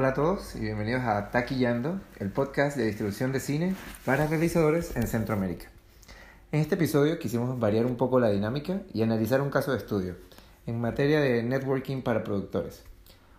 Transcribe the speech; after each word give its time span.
Hola 0.00 0.10
a 0.10 0.14
todos 0.14 0.54
y 0.54 0.60
bienvenidos 0.60 1.02
a 1.02 1.32
Taquillando, 1.32 1.98
el 2.20 2.30
podcast 2.30 2.76
de 2.76 2.86
distribución 2.86 3.32
de 3.32 3.40
cine 3.40 3.74
para 4.04 4.28
realizadores 4.28 4.94
en 4.94 5.08
Centroamérica. 5.08 5.72
En 6.52 6.60
este 6.60 6.76
episodio 6.76 7.18
quisimos 7.18 7.58
variar 7.58 7.84
un 7.84 7.96
poco 7.96 8.20
la 8.20 8.30
dinámica 8.30 8.82
y 8.94 9.02
analizar 9.02 9.40
un 9.40 9.50
caso 9.50 9.72
de 9.72 9.78
estudio 9.78 10.14
en 10.68 10.80
materia 10.80 11.20
de 11.20 11.42
networking 11.42 12.02
para 12.02 12.22
productores. 12.22 12.84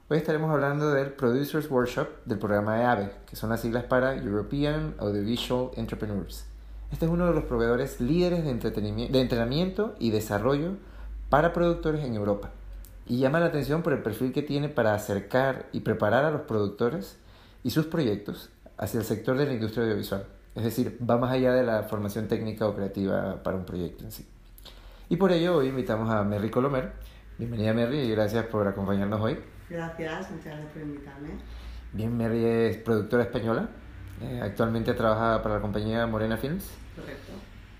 Hoy 0.09 0.17
estaremos 0.17 0.51
hablando 0.51 0.91
del 0.91 1.13
Producers 1.13 1.71
Workshop 1.71 2.25
del 2.25 2.39
programa 2.39 2.75
de 2.75 2.83
AVE, 2.83 3.11
que 3.25 3.37
son 3.37 3.51
las 3.51 3.61
siglas 3.61 3.85
para 3.85 4.17
European 4.17 4.95
Audiovisual 4.99 5.69
Entrepreneurs. 5.77 6.43
Este 6.91 7.05
es 7.05 7.11
uno 7.11 7.25
de 7.25 7.35
los 7.35 7.45
proveedores 7.45 8.01
líderes 8.01 8.43
de, 8.43 8.53
de 8.53 9.21
entrenamiento 9.21 9.95
y 9.97 10.11
desarrollo 10.11 10.73
para 11.29 11.53
productores 11.53 12.03
en 12.03 12.15
Europa 12.15 12.51
y 13.09 13.17
llama 13.17 13.39
la 13.39 13.47
atención 13.47 13.81
por 13.81 13.91
el 13.91 14.03
perfil 14.03 14.31
que 14.31 14.43
tiene 14.43 14.69
para 14.69 14.93
acercar 14.93 15.65
y 15.73 15.79
preparar 15.79 16.25
a 16.25 16.31
los 16.31 16.41
productores 16.41 17.17
y 17.63 17.71
sus 17.71 17.87
proyectos 17.87 18.51
hacia 18.77 18.99
el 18.99 19.05
sector 19.05 19.35
de 19.35 19.47
la 19.47 19.53
industria 19.53 19.83
audiovisual. 19.83 20.27
Es 20.53 20.63
decir, 20.63 20.95
va 21.09 21.17
más 21.17 21.31
allá 21.31 21.51
de 21.53 21.63
la 21.63 21.83
formación 21.83 22.27
técnica 22.27 22.67
o 22.67 22.75
creativa 22.75 23.41
para 23.41 23.57
un 23.57 23.65
proyecto 23.65 24.03
en 24.03 24.11
sí. 24.11 24.27
Y 25.09 25.17
por 25.17 25.31
ello 25.31 25.57
hoy 25.57 25.69
invitamos 25.69 26.07
a 26.11 26.23
Merry 26.23 26.51
Colomer. 26.51 26.91
Bienvenida 27.39 27.73
Merry 27.73 27.97
y 27.97 28.11
gracias 28.11 28.45
por 28.45 28.67
acompañarnos 28.67 29.19
hoy. 29.19 29.39
Gracias, 29.67 30.29
muchas 30.29 30.45
gracias 30.45 30.71
por 30.71 30.81
invitarme. 30.83 31.29
Bien, 31.91 32.15
Merry 32.15 32.45
es 32.45 32.77
productora 32.77 33.23
española. 33.23 33.69
Eh, 34.21 34.39
actualmente 34.43 34.93
trabaja 34.93 35.41
para 35.41 35.55
la 35.55 35.61
compañía 35.61 36.05
Morena 36.05 36.37
Films. 36.37 36.69
Correcto. 36.95 37.31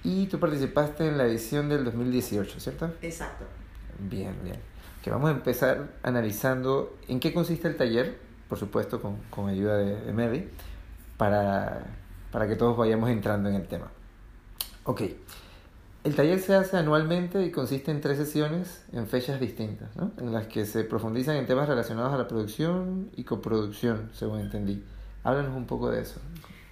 Y 0.03 0.25
tú 0.25 0.39
participaste 0.39 1.07
en 1.07 1.19
la 1.19 1.25
edición 1.25 1.69
del 1.69 1.85
2018, 1.85 2.59
¿cierto? 2.59 2.91
Exacto. 3.03 3.45
Bien, 3.99 4.35
bien 4.43 4.68
que 5.03 5.09
vamos 5.09 5.29
a 5.29 5.33
empezar 5.33 5.89
analizando 6.03 6.97
en 7.07 7.19
qué 7.19 7.33
consiste 7.33 7.67
el 7.67 7.77
taller, 7.77 8.17
por 8.47 8.57
supuesto 8.57 9.01
con, 9.01 9.17
con 9.29 9.49
ayuda 9.49 9.77
de, 9.77 10.01
de 10.01 10.13
Mary, 10.13 10.49
para, 11.17 11.85
para 12.31 12.47
que 12.47 12.55
todos 12.55 12.77
vayamos 12.77 13.09
entrando 13.09 13.49
en 13.49 13.55
el 13.55 13.67
tema. 13.67 13.91
Ok, 14.83 15.01
el 16.03 16.15
taller 16.15 16.39
se 16.39 16.55
hace 16.55 16.77
anualmente 16.77 17.43
y 17.45 17.51
consiste 17.51 17.91
en 17.91 17.99
tres 17.99 18.17
sesiones 18.17 18.83
en 18.93 19.05
fechas 19.07 19.39
distintas, 19.39 19.95
¿no? 19.97 20.11
en 20.17 20.31
las 20.31 20.47
que 20.47 20.65
se 20.65 20.83
profundizan 20.85 21.35
en 21.35 21.45
temas 21.45 21.67
relacionados 21.67 22.13
a 22.13 22.17
la 22.17 22.27
producción 22.27 23.09
y 23.15 23.25
coproducción, 23.25 24.09
según 24.13 24.39
entendí. 24.39 24.83
Háblanos 25.23 25.55
un 25.55 25.65
poco 25.65 25.91
de 25.91 26.01
eso. 26.01 26.21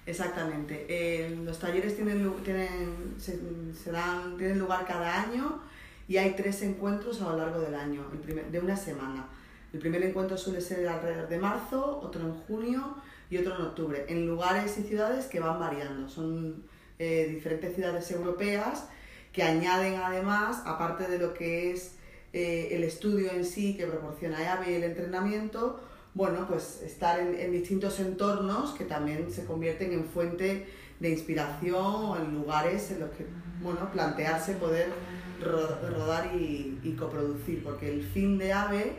Exactamente. 0.06 0.86
Eh, 0.88 1.38
los 1.44 1.58
talleres 1.58 1.94
tienen, 1.94 2.32
tienen, 2.42 3.14
se, 3.18 3.38
se 3.74 3.92
dan, 3.92 4.38
tienen 4.38 4.58
lugar 4.58 4.86
cada 4.86 5.24
año 5.24 5.60
y 6.08 6.16
hay 6.16 6.30
tres 6.30 6.62
encuentros 6.62 7.20
a 7.20 7.30
lo 7.30 7.36
largo 7.36 7.60
del 7.60 7.74
año, 7.74 8.06
de 8.50 8.58
una 8.58 8.76
semana. 8.76 9.28
El 9.72 9.78
primer 9.78 10.02
encuentro 10.02 10.38
suele 10.38 10.62
ser 10.62 10.88
alrededor 10.88 11.28
de 11.28 11.38
marzo, 11.38 12.00
otro 12.02 12.22
en 12.22 12.32
junio 12.32 12.96
y 13.28 13.36
otro 13.36 13.54
en 13.54 13.62
octubre, 13.62 14.06
en 14.08 14.26
lugares 14.26 14.78
y 14.78 14.82
ciudades 14.82 15.26
que 15.26 15.38
van 15.38 15.60
variando. 15.60 16.08
Son 16.08 16.64
eh, 16.98 17.28
diferentes 17.30 17.74
ciudades 17.74 18.10
europeas 18.10 18.86
que 19.32 19.42
añaden 19.42 19.96
además, 19.96 20.62
aparte 20.64 21.06
de 21.06 21.18
lo 21.18 21.34
que 21.34 21.70
es 21.72 21.96
eh, 22.32 22.70
el 22.72 22.84
estudio 22.84 23.30
en 23.30 23.44
sí 23.44 23.76
que 23.76 23.86
proporciona 23.86 24.42
EAVE 24.42 24.72
y 24.72 24.74
el 24.76 24.84
entrenamiento, 24.84 25.78
bueno, 26.14 26.46
pues 26.48 26.80
estar 26.82 27.20
en, 27.20 27.38
en, 27.38 27.52
distintos 27.52 28.00
entornos 28.00 28.70
que 28.70 28.84
también 28.84 29.30
se 29.30 29.44
convierten 29.44 29.92
en 29.92 30.06
fuente 30.06 30.66
de 30.98 31.10
inspiración 31.10 31.84
o 31.84 32.16
en 32.16 32.34
lugares 32.34 32.90
en 32.90 33.00
los 33.00 33.10
que, 33.10 33.26
bueno, 33.62 33.92
plantearse 33.92 34.54
poder 34.54 34.88
rodar 35.40 36.34
y, 36.34 36.96
coproducir, 36.98 37.62
porque 37.62 37.92
el 37.92 38.02
fin 38.02 38.38
de 38.38 38.52
AVE 38.52 38.92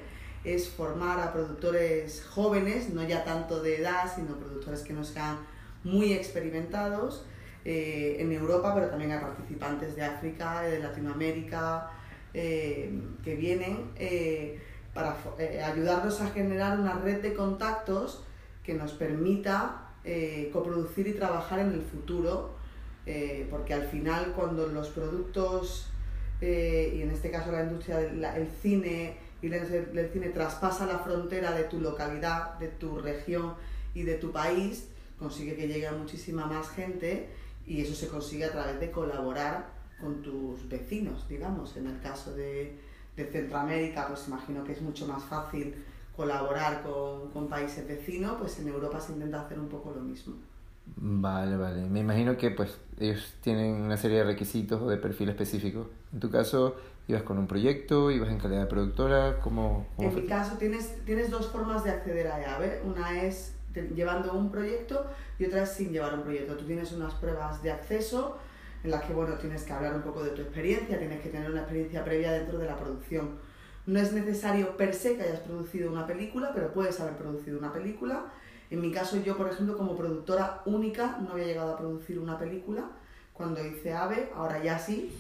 es 0.43 0.69
formar 0.69 1.19
a 1.19 1.33
productores 1.33 2.25
jóvenes, 2.29 2.93
no 2.93 3.03
ya 3.03 3.23
tanto 3.23 3.61
de 3.61 3.77
edad, 3.77 4.13
sino 4.13 4.37
productores 4.37 4.81
que 4.81 4.93
no 4.93 5.03
sean 5.03 5.37
muy 5.83 6.13
experimentados 6.13 7.25
eh, 7.65 8.17
en 8.19 8.31
Europa, 8.31 8.73
pero 8.73 8.87
también 8.87 9.11
a 9.11 9.21
participantes 9.21 9.95
de 9.95 10.03
África, 10.03 10.61
de 10.61 10.79
Latinoamérica, 10.79 11.91
eh, 12.33 13.01
que 13.23 13.35
vienen 13.35 13.91
eh, 13.97 14.61
para 14.93 15.17
ayudarnos 15.65 16.21
a 16.21 16.27
generar 16.27 16.79
una 16.79 16.93
red 16.93 17.21
de 17.21 17.33
contactos 17.33 18.23
que 18.63 18.73
nos 18.73 18.93
permita 18.93 19.85
coproducir 20.51 21.07
y 21.07 21.13
trabajar 21.13 21.59
en 21.59 21.71
el 21.71 21.81
futuro, 21.81 22.55
porque 23.51 23.75
al 23.75 23.83
final 23.83 24.33
cuando 24.35 24.65
los 24.67 24.89
productos 24.89 25.91
eh, 26.41 26.93
y 26.95 27.01
en 27.01 27.11
este 27.11 27.29
caso 27.31 27.51
la 27.51 27.63
industria 27.63 27.97
del 27.97 28.23
el 28.23 28.47
cine 28.61 29.17
y 29.41 29.47
el 29.47 30.09
cine 30.11 30.29
traspasa 30.29 30.85
la 30.85 30.99
frontera 30.99 31.51
de 31.51 31.63
tu 31.63 31.79
localidad, 31.79 32.57
de 32.59 32.67
tu 32.67 32.99
región 32.99 33.53
y 33.93 34.03
de 34.03 34.15
tu 34.15 34.31
país, 34.31 34.87
consigue 35.17 35.55
que 35.55 35.67
llegue 35.67 35.87
a 35.87 35.93
muchísima 35.93 36.45
más 36.45 36.69
gente 36.69 37.29
y 37.65 37.81
eso 37.81 37.93
se 37.93 38.07
consigue 38.07 38.45
a 38.45 38.51
través 38.51 38.79
de 38.79 38.91
colaborar 38.91 39.69
con 39.99 40.21
tus 40.21 40.67
vecinos, 40.67 41.27
digamos. 41.27 41.75
En 41.77 41.87
el 41.87 41.99
caso 41.99 42.33
de, 42.33 42.77
de 43.15 43.25
Centroamérica, 43.25 44.07
pues 44.07 44.27
imagino 44.27 44.63
que 44.63 44.73
es 44.73 44.81
mucho 44.81 45.07
más 45.07 45.23
fácil 45.23 45.75
colaborar 46.15 46.83
con, 46.83 47.29
con 47.31 47.47
países 47.47 47.87
vecinos, 47.87 48.35
pues 48.39 48.59
en 48.59 48.67
Europa 48.67 48.99
se 48.99 49.13
intenta 49.13 49.41
hacer 49.41 49.59
un 49.59 49.69
poco 49.69 49.91
lo 49.91 50.01
mismo. 50.01 50.35
Vale, 50.95 51.57
vale. 51.57 51.81
Me 51.89 51.99
imagino 51.99 52.37
que 52.37 52.51
pues 52.51 52.77
ellos 52.99 53.33
tienen 53.41 53.75
una 53.75 53.97
serie 53.97 54.19
de 54.19 54.23
requisitos 54.25 54.81
o 54.81 54.89
de 54.89 54.97
perfil 54.97 55.29
específico. 55.29 55.89
En 56.13 56.19
tu 56.19 56.29
caso, 56.29 56.75
ibas 57.07 57.23
con 57.23 57.37
un 57.37 57.47
proyecto, 57.47 58.11
ibas 58.11 58.29
en 58.29 58.37
calidad 58.37 58.61
de 58.61 58.67
productora, 58.67 59.39
¿cómo, 59.41 59.87
cómo 59.95 60.09
En 60.09 60.15
mi 60.15 60.25
caso 60.25 60.57
tienes, 60.57 61.03
tienes 61.05 61.29
dos 61.31 61.47
formas 61.47 61.83
de 61.83 61.91
acceder 61.91 62.27
a 62.27 62.41
EAVE. 62.41 62.81
Una 62.85 63.21
es 63.21 63.55
llevando 63.95 64.33
un 64.33 64.51
proyecto 64.51 65.05
y 65.37 65.45
otra 65.45 65.63
es 65.63 65.71
sin 65.71 65.91
llevar 65.91 66.13
un 66.13 66.23
proyecto. 66.23 66.55
Tú 66.55 66.65
tienes 66.65 66.91
unas 66.91 67.13
pruebas 67.15 67.61
de 67.63 67.71
acceso 67.71 68.37
en 68.83 68.91
las 68.91 69.03
que 69.03 69.13
bueno, 69.13 69.35
tienes 69.35 69.63
que 69.63 69.73
hablar 69.73 69.93
un 69.93 70.01
poco 70.01 70.23
de 70.23 70.31
tu 70.31 70.41
experiencia, 70.41 70.97
tienes 70.97 71.21
que 71.21 71.29
tener 71.29 71.51
una 71.51 71.61
experiencia 71.61 72.03
previa 72.03 72.31
dentro 72.31 72.57
de 72.57 72.65
la 72.65 72.77
producción. 72.77 73.37
No 73.85 73.99
es 73.99 74.13
necesario 74.13 74.77
per 74.77 74.93
se 74.93 75.17
que 75.17 75.23
hayas 75.23 75.39
producido 75.39 75.91
una 75.91 76.05
película, 76.05 76.51
pero 76.53 76.71
puedes 76.71 76.99
haber 76.99 77.15
producido 77.15 77.57
una 77.57 77.73
película 77.73 78.25
en 78.69 78.81
mi 78.81 78.91
caso, 78.91 79.17
yo, 79.17 79.35
por 79.35 79.49
ejemplo, 79.49 79.77
como 79.77 79.95
productora 79.95 80.61
única, 80.65 81.17
no 81.21 81.31
había 81.31 81.45
llegado 81.45 81.73
a 81.73 81.77
producir 81.77 82.19
una 82.19 82.37
película 82.37 82.91
cuando 83.33 83.65
hice 83.65 83.93
AVE, 83.93 84.29
ahora 84.35 84.61
ya 84.61 84.77
sí, 84.77 85.11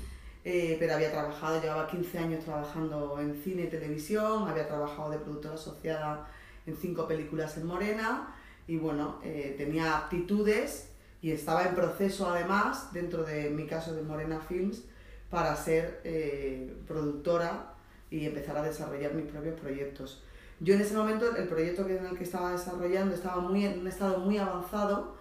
eh, 0.43 0.77
pero 0.79 0.93
había 0.93 1.11
trabajado, 1.11 1.61
llevaba 1.61 1.87
15 1.87 2.19
años 2.19 2.43
trabajando 2.43 3.19
en 3.19 3.41
cine 3.41 3.63
y 3.63 3.67
televisión, 3.67 4.47
había 4.47 4.67
trabajado 4.67 5.11
de 5.11 5.17
productora 5.17 5.55
asociada 5.55 6.27
en 6.65 6.75
cinco 6.75 7.07
películas 7.07 7.57
en 7.57 7.65
Morena 7.65 8.35
y 8.67 8.77
bueno, 8.77 9.19
eh, 9.23 9.55
tenía 9.57 9.97
aptitudes 9.97 10.89
y 11.21 11.31
estaba 11.31 11.63
en 11.63 11.75
proceso 11.75 12.29
además, 12.29 12.93
dentro 12.93 13.23
de 13.23 13.49
mi 13.49 13.65
caso 13.65 13.93
de 13.95 14.01
Morena 14.01 14.39
Films, 14.39 14.83
para 15.29 15.55
ser 15.55 16.01
eh, 16.03 16.73
productora 16.87 17.73
y 18.09 18.25
empezar 18.25 18.57
a 18.57 18.63
desarrollar 18.63 19.13
mis 19.13 19.25
propios 19.25 19.59
proyectos. 19.59 20.23
Yo 20.59 20.73
en 20.73 20.81
ese 20.81 20.95
momento 20.95 21.35
el 21.35 21.47
proyecto 21.47 21.87
en 21.87 22.05
el 22.05 22.17
que 22.17 22.23
estaba 22.23 22.51
desarrollando 22.51 23.15
estaba 23.15 23.41
muy, 23.41 23.65
en 23.65 23.79
un 23.79 23.87
estado 23.87 24.19
muy 24.19 24.37
avanzado 24.37 25.15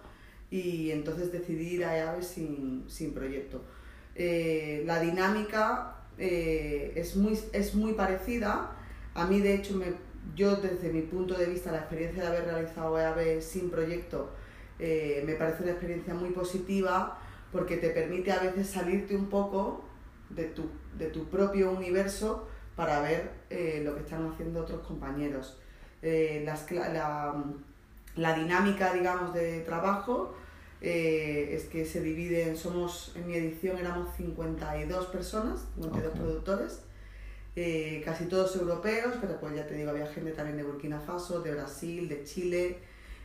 y 0.51 0.91
entonces 0.91 1.31
decidí 1.31 1.75
ir 1.75 1.85
a 1.85 1.97
EAVE 1.97 2.23
sin, 2.23 2.83
sin 2.89 3.13
proyecto. 3.13 3.61
Eh, 4.15 4.83
la 4.85 4.99
dinámica 4.99 5.95
eh, 6.17 6.91
es, 6.95 7.15
muy, 7.15 7.39
es 7.53 7.73
muy 7.73 7.93
parecida. 7.93 8.75
A 9.13 9.25
mí, 9.27 9.39
de 9.39 9.55
hecho, 9.55 9.75
me, 9.75 9.93
yo 10.35 10.57
desde 10.57 10.91
mi 10.91 11.03
punto 11.03 11.35
de 11.35 11.45
vista, 11.45 11.71
la 11.71 11.79
experiencia 11.79 12.23
de 12.23 12.27
haber 12.27 12.45
realizado 12.45 12.99
EAVE 12.99 13.41
sin 13.41 13.69
proyecto 13.69 14.31
eh, 14.77 15.23
me 15.25 15.35
parece 15.35 15.63
una 15.63 15.71
experiencia 15.73 16.13
muy 16.13 16.31
positiva 16.31 17.17
porque 17.51 17.77
te 17.77 17.89
permite 17.89 18.31
a 18.31 18.39
veces 18.39 18.69
salirte 18.69 19.15
un 19.15 19.27
poco 19.27 19.85
de 20.29 20.45
tu, 20.45 20.69
de 20.97 21.07
tu 21.07 21.25
propio 21.25 21.71
universo 21.71 22.47
para 22.79 23.01
ver 23.01 23.29
eh, 23.49 23.81
lo 23.83 23.93
que 23.93 24.03
están 24.03 24.25
haciendo 24.31 24.61
otros 24.61 24.87
compañeros. 24.87 25.57
Eh, 26.01 26.43
las, 26.45 26.71
la, 26.71 27.43
la, 28.15 28.33
dinámica, 28.35 28.93
digamos, 28.93 29.33
de 29.33 29.59
trabajo 29.63 30.33
eh, 30.79 31.49
es 31.51 31.65
que 31.65 31.83
se 31.83 31.99
dividen, 31.99 32.55
somos, 32.55 33.11
en 33.17 33.27
mi 33.27 33.35
edición 33.35 33.77
éramos 33.77 34.15
52 34.15 35.07
personas, 35.07 35.67
52 35.75 36.07
okay. 36.07 36.21
productores, 36.21 36.83
casi 38.05 38.27
todos 38.27 38.55
europeos, 38.55 39.15
pero 39.19 39.37
pues 39.41 39.53
ya 39.55 39.67
te 39.67 39.73
digo, 39.73 39.89
había 39.89 40.07
gente 40.07 40.31
también 40.31 40.55
de 40.55 40.63
Burkina 40.63 41.01
Faso, 41.01 41.41
de 41.41 41.51
Brasil, 41.51 42.07
de 42.07 42.23
Chile, 42.23 42.77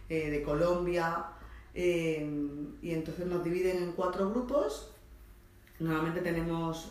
de 0.09 0.43
Colombia, 0.43 1.27
y 1.73 2.91
entonces 2.91 3.25
nos 3.27 3.45
dividen 3.45 3.85
en 3.85 3.93
cuatro 3.93 4.31
grupos. 4.31 4.91
Normalmente 5.79 6.23
tenemos 6.23 6.91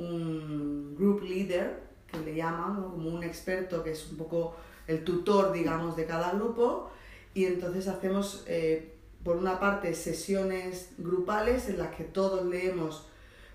un 0.00 0.96
group 0.96 1.22
leader, 1.22 1.82
que 2.10 2.18
le 2.18 2.34
llaman, 2.34 2.80
¿no? 2.80 2.90
como 2.90 3.10
un 3.10 3.22
experto 3.22 3.84
que 3.84 3.92
es 3.92 4.10
un 4.10 4.16
poco 4.16 4.56
el 4.86 5.04
tutor, 5.04 5.52
digamos, 5.52 5.96
de 5.96 6.06
cada 6.06 6.32
grupo, 6.32 6.90
y 7.34 7.44
entonces 7.44 7.86
hacemos, 7.86 8.44
eh, 8.48 8.94
por 9.22 9.36
una 9.36 9.60
parte, 9.60 9.94
sesiones 9.94 10.90
grupales 10.98 11.68
en 11.68 11.78
las 11.78 11.94
que 11.94 12.04
todos 12.04 12.46
leemos 12.46 13.06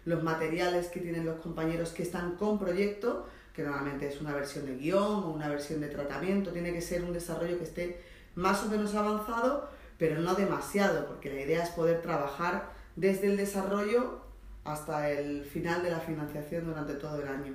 los 0.06 0.24
materiales 0.24 0.88
que 0.88 1.00
tienen 1.00 1.25
los 1.25 1.39
compañeros 1.39 1.89
que 1.89 2.03
están 2.03 2.36
con 2.36 2.59
proyecto, 2.59 3.25
que 3.53 3.63
normalmente 3.63 4.07
es 4.07 4.21
una 4.21 4.33
versión 4.33 4.65
de 4.65 4.77
guion 4.77 5.24
o 5.24 5.31
una 5.31 5.50
versión 5.50 5.81
de 5.81 5.88
tratamiento, 5.88 6.51
tiene 6.51 6.71
que 6.71 6.81
ser 6.81 7.03
un 7.03 7.12
desarrollo 7.12 7.57
que 7.57 7.63
esté 7.63 8.01
más 8.36 8.63
o 8.63 8.69
menos 8.69 8.94
avanzado, 8.94 9.69
pero 9.98 10.19
no 10.21 10.36
demasiado, 10.36 11.07
porque 11.07 11.33
la 11.33 11.41
idea 11.41 11.63
es 11.63 11.69
poder 11.69 12.01
trabajar 12.01 12.71
desde 12.95 13.27
el 13.27 13.38
desarrollo 13.38 14.25
hasta 14.65 15.09
el 15.12 15.45
final 15.45 15.83
de 15.83 15.91
la 15.91 16.00
financiación 16.00 16.65
durante 16.65 16.95
todo 16.95 17.21
el 17.21 17.27
año. 17.27 17.53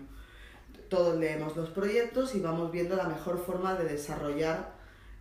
Todos 0.88 1.18
leemos 1.18 1.56
los 1.56 1.70
proyectos 1.70 2.34
y 2.34 2.40
vamos 2.40 2.72
viendo 2.72 2.96
la 2.96 3.08
mejor 3.08 3.38
forma 3.44 3.74
de 3.74 3.84
desarrollar 3.84 4.72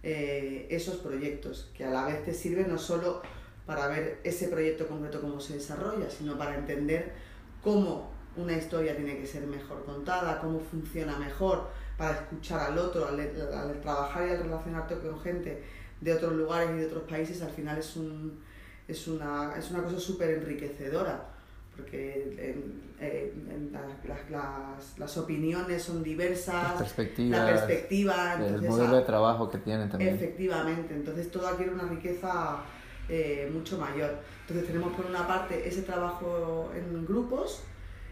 eh, 0.01 0.67
esos 0.69 0.97
proyectos, 0.97 1.69
que 1.75 1.83
a 1.83 1.89
la 1.89 2.05
vez 2.05 2.23
te 2.23 2.33
sirven 2.33 2.69
no 2.69 2.77
solo 2.77 3.21
para 3.65 3.87
ver 3.87 4.19
ese 4.23 4.47
proyecto 4.47 4.87
concreto 4.87 5.19
cómo 5.19 5.39
se 5.39 5.55
desarrolla, 5.55 6.09
sino 6.09 6.37
para 6.37 6.55
entender 6.55 7.11
cómo 7.61 8.09
una 8.37 8.53
historia 8.53 8.95
tiene 8.95 9.17
que 9.17 9.27
ser 9.27 9.45
mejor 9.45 9.83
contada, 9.83 10.39
cómo 10.39 10.59
funciona 10.59 11.17
mejor, 11.17 11.67
para 11.97 12.15
escuchar 12.15 12.71
al 12.71 12.77
otro, 12.77 13.07
al, 13.07 13.81
trabajar 13.81 14.27
y 14.27 14.31
al 14.31 14.43
relacionarte 14.43 14.97
con 14.99 15.19
gente 15.19 15.61
de 15.99 16.13
otros 16.13 16.33
lugares 16.33 16.69
y 16.71 16.77
de 16.79 16.85
otros 16.85 17.03
países, 17.03 17.41
al 17.41 17.51
final 17.51 17.77
es, 17.77 17.95
un, 17.97 18.39
es, 18.87 19.07
una, 19.07 19.53
es 19.57 19.69
una 19.69 19.83
cosa 19.83 19.99
súper 19.99 20.29
enriquecedora, 20.29 21.38
porque 21.79 22.55
las, 24.29 24.99
las, 24.99 25.17
opiniones 25.17 25.81
son 25.81 26.03
diversas, 26.03 26.71
la 26.71 26.77
perspectiva, 26.77 28.35
el 28.45 28.61
modelo 28.61 28.97
de 28.97 29.03
trabajo 29.03 29.49
que 29.49 29.57
tienen 29.59 29.89
también. 29.89 30.15
Efectivamente, 30.15 30.93
entonces 30.93 31.31
todo 31.31 31.47
adquiere 31.47 31.71
una 31.73 31.85
riqueza 31.85 32.57
eh, 33.07 33.49
mucho 33.53 33.77
mayor. 33.77 34.19
Entonces 34.41 34.67
tenemos 34.67 34.93
por 34.93 35.05
una 35.05 35.27
parte 35.27 35.67
ese 35.67 35.81
trabajo 35.83 36.71
en 36.75 37.05
grupos, 37.05 37.63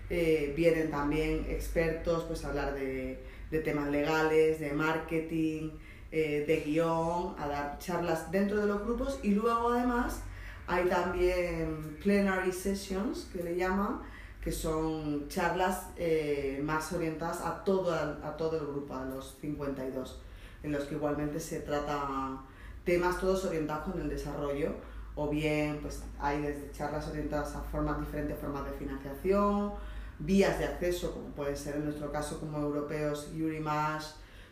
eh, 0.09 0.53
vienen 0.55 0.89
también 0.89 1.45
expertos 1.49 2.23
pues 2.23 2.45
a 2.45 2.49
hablar 2.49 2.73
de, 2.73 3.19
de 3.51 3.59
temas 3.59 3.89
legales, 3.89 4.59
de 4.59 4.71
marketing, 4.71 5.71
eh, 6.11 6.45
de 6.47 6.61
guion, 6.61 7.35
a 7.37 7.47
dar 7.47 7.77
charlas 7.79 8.31
dentro 8.31 8.57
de 8.57 8.67
los 8.67 8.81
grupos 8.81 9.19
y 9.23 9.31
luego 9.31 9.71
además 9.73 10.21
hay 10.67 10.85
también 10.89 11.97
plenary 12.03 12.51
sessions 12.51 13.29
que 13.31 13.41
le 13.41 13.55
llaman, 13.55 14.01
que 14.41 14.51
son 14.51 15.27
charlas 15.29 15.87
eh, 15.95 16.61
más 16.63 16.91
orientadas 16.93 17.41
a 17.41 17.63
todo, 17.63 17.93
a, 17.93 18.37
todo 18.37 18.57
el 18.59 18.67
grupo, 18.67 18.93
a 18.93 19.05
los 19.05 19.37
52, 19.41 20.19
en 20.63 20.71
los 20.73 20.83
que 20.83 20.95
igualmente 20.95 21.39
se 21.39 21.61
trata 21.61 22.41
temas 22.83 23.19
todos 23.19 23.45
orientados 23.45 23.91
con 23.91 24.01
el 24.01 24.09
desarrollo 24.09 24.75
o 25.15 25.29
bien 25.29 25.79
pues 25.81 26.03
hay 26.19 26.41
desde 26.41 26.71
charlas 26.71 27.07
orientadas 27.07 27.55
a 27.55 27.61
formas 27.61 27.99
diferentes 27.99 28.37
formas 28.37 28.65
de 28.65 28.71
financiación, 28.71 29.73
vías 30.19 30.59
de 30.59 30.65
acceso, 30.65 31.13
como 31.13 31.29
puede 31.29 31.55
ser 31.55 31.77
en 31.77 31.85
nuestro 31.85 32.11
caso 32.11 32.39
como 32.39 32.59
europeos 32.59 33.33
Yurimash 33.33 34.05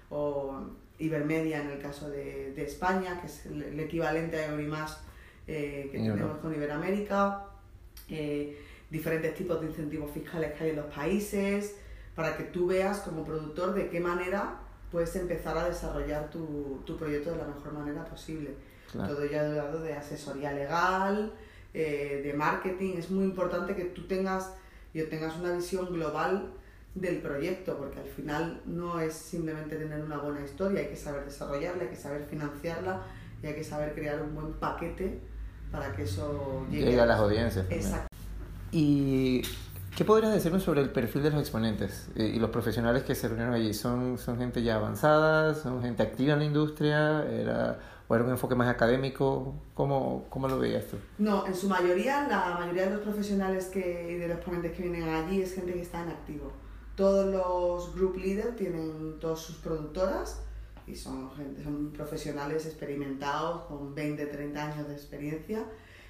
o 0.09 0.61
Ibermedia 0.97 1.61
en 1.61 1.69
el 1.71 1.79
caso 1.79 2.09
de, 2.09 2.53
de 2.53 2.63
España, 2.63 3.19
que 3.19 3.27
es 3.27 3.45
el, 3.45 3.79
equivalente 3.79 4.39
a 4.39 4.47
Eurimash 4.47 4.93
eh, 5.47 5.89
que 5.91 5.97
tenemos 5.99 6.37
con 6.39 6.53
Iberoamérica, 6.53 7.45
eh, 8.09 8.59
diferentes 8.89 9.35
tipos 9.35 9.61
de 9.61 9.67
incentivos 9.67 10.11
fiscales 10.11 10.53
que 10.53 10.63
hay 10.63 10.69
en 10.71 10.75
los 10.77 10.93
países, 10.93 11.75
para 12.15 12.35
que 12.37 12.43
tú 12.43 12.67
veas 12.67 12.99
como 12.99 13.23
productor 13.23 13.73
de 13.73 13.89
qué 13.89 13.99
manera 13.99 14.59
puedes 14.91 15.15
empezar 15.15 15.57
a 15.57 15.67
desarrollar 15.67 16.29
tu, 16.29 16.81
tu 16.85 16.97
proyecto 16.97 17.31
de 17.31 17.37
la 17.37 17.45
mejor 17.45 17.73
manera 17.73 18.05
posible. 18.05 18.51
Todo 18.93 19.25
ya 19.25 19.43
lado 19.43 19.81
de 19.81 19.93
asesoría 19.93 20.53
legal, 20.53 21.33
eh, 21.73 22.21
de 22.23 22.33
marketing, 22.33 22.95
es 22.97 23.11
muy 23.11 23.25
importante 23.25 23.75
que 23.75 23.83
tú 23.85 24.07
tengas 24.07 24.53
y 24.93 25.03
tengas 25.03 25.35
una 25.35 25.51
visión 25.51 25.91
global 25.91 26.53
del 26.93 27.17
proyecto, 27.17 27.77
porque 27.77 27.99
al 27.99 28.07
final 28.07 28.61
no 28.65 29.01
es 29.01 29.13
simplemente 29.13 29.75
tener 29.75 30.01
una 30.01 30.17
buena 30.17 30.45
historia, 30.45 30.79
hay 30.79 30.87
que 30.87 30.95
saber 30.95 31.25
desarrollarla, 31.25 31.83
hay 31.83 31.89
que 31.89 31.97
saber 31.97 32.23
financiarla 32.23 33.03
y 33.43 33.47
hay 33.47 33.55
que 33.55 33.63
saber 33.65 33.93
crear 33.93 34.21
un 34.21 34.33
buen 34.33 34.53
paquete 34.53 35.19
para 35.75 35.93
que 35.95 36.03
eso 36.03 36.65
llegue, 36.69 36.99
a 36.99 37.05
las 37.05 37.19
audiencias. 37.19 37.65
Exacto. 37.69 38.07
¿Y 38.71 39.41
qué 39.95 40.05
podrías 40.05 40.33
decirnos 40.33 40.63
sobre 40.63 40.81
el 40.81 40.89
perfil 40.89 41.23
de 41.23 41.31
los 41.31 41.39
exponentes 41.39 42.09
y 42.15 42.39
los 42.39 42.49
profesionales 42.49 43.03
que 43.03 43.15
se 43.15 43.27
reunieron 43.27 43.53
allí? 43.53 43.73
¿Son, 43.73 44.17
son 44.17 44.37
gente 44.37 44.63
ya 44.63 44.75
avanzada? 44.75 45.53
¿Son 45.53 45.81
gente 45.81 46.03
activa 46.03 46.33
en 46.33 46.39
la 46.39 46.45
industria? 46.45 47.25
¿Era 47.29 47.79
¿O 48.07 48.15
era 48.15 48.23
un 48.23 48.31
enfoque 48.31 48.53
más 48.53 48.67
académico? 48.67 49.55
¿Cómo, 49.73 50.25
cómo 50.29 50.47
lo 50.47 50.59
veías 50.59 50.85
tú? 50.85 50.97
No, 51.17 51.47
en 51.47 51.55
su 51.55 51.67
mayoría, 51.67 52.27
la 52.27 52.55
mayoría 52.59 52.85
de 52.85 52.91
los 52.91 53.01
profesionales 53.01 53.65
que, 53.65 54.11
y 54.11 54.15
de 54.15 54.27
los 54.27 54.39
ponentes 54.39 54.73
que 54.73 54.83
vienen 54.83 55.09
allí 55.09 55.41
es 55.41 55.55
gente 55.55 55.73
que 55.73 55.81
está 55.81 56.03
en 56.03 56.09
activo. 56.09 56.51
Todos 56.95 57.25
los 57.33 57.95
group 57.95 58.17
leaders 58.17 58.55
tienen 58.55 59.19
todas 59.19 59.39
sus 59.39 59.55
productoras 59.55 60.41
y 60.87 60.95
son, 60.95 61.31
gente, 61.35 61.63
son 61.63 61.91
profesionales 61.91 62.65
experimentados 62.65 63.65
con 63.65 63.95
20, 63.95 64.25
30 64.25 64.63
años 64.63 64.87
de 64.87 64.93
experiencia 64.93 65.65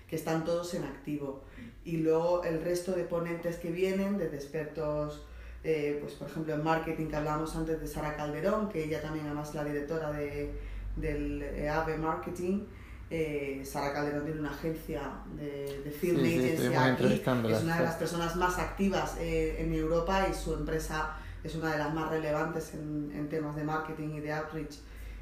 que 0.08 0.16
están 0.16 0.44
todos 0.46 0.74
en 0.74 0.84
activo. 0.84 1.44
Y 1.84 1.98
luego 1.98 2.44
el 2.44 2.62
resto 2.62 2.92
de 2.92 3.04
ponentes 3.04 3.58
que 3.58 3.72
vienen, 3.72 4.18
desde 4.18 4.36
expertos, 4.36 5.26
eh, 5.64 5.98
pues 6.02 6.14
por 6.14 6.30
ejemplo 6.30 6.54
en 6.54 6.64
marketing 6.64 7.08
que 7.08 7.16
hablábamos 7.16 7.56
antes 7.56 7.80
de 7.80 7.88
Sara 7.88 8.16
Calderón, 8.16 8.70
que 8.70 8.84
ella 8.84 9.02
también 9.02 9.26
además 9.26 9.50
es 9.50 9.56
la 9.56 9.64
directora 9.64 10.12
de 10.12 10.52
del 10.96 11.44
AVE 11.70 11.98
Marketing. 11.98 12.66
Eh, 13.10 13.62
Sara 13.64 13.94
Calderón 13.94 14.26
tiene 14.26 14.40
una 14.40 14.52
agencia 14.52 15.02
de, 15.36 15.82
de 15.84 15.92
film 15.92 16.18
agency 16.20 16.74
aquí, 16.74 17.22
es 17.54 17.64
una 17.64 17.78
de 17.78 17.84
las 17.84 17.96
personas 17.96 18.36
más 18.36 18.58
activas 18.58 19.18
eh, 19.20 19.58
en 19.60 19.74
Europa 19.74 20.28
y 20.30 20.34
su 20.34 20.54
empresa 20.54 21.16
es 21.46 21.56
una 21.56 21.72
de 21.72 21.78
las 21.78 21.94
más 21.94 22.10
relevantes 22.10 22.74
en, 22.74 23.12
en 23.16 23.30
temas 23.30 23.56
de 23.56 23.64
marketing 23.64 24.16
y 24.16 24.20
de 24.20 24.34
outreach 24.34 24.80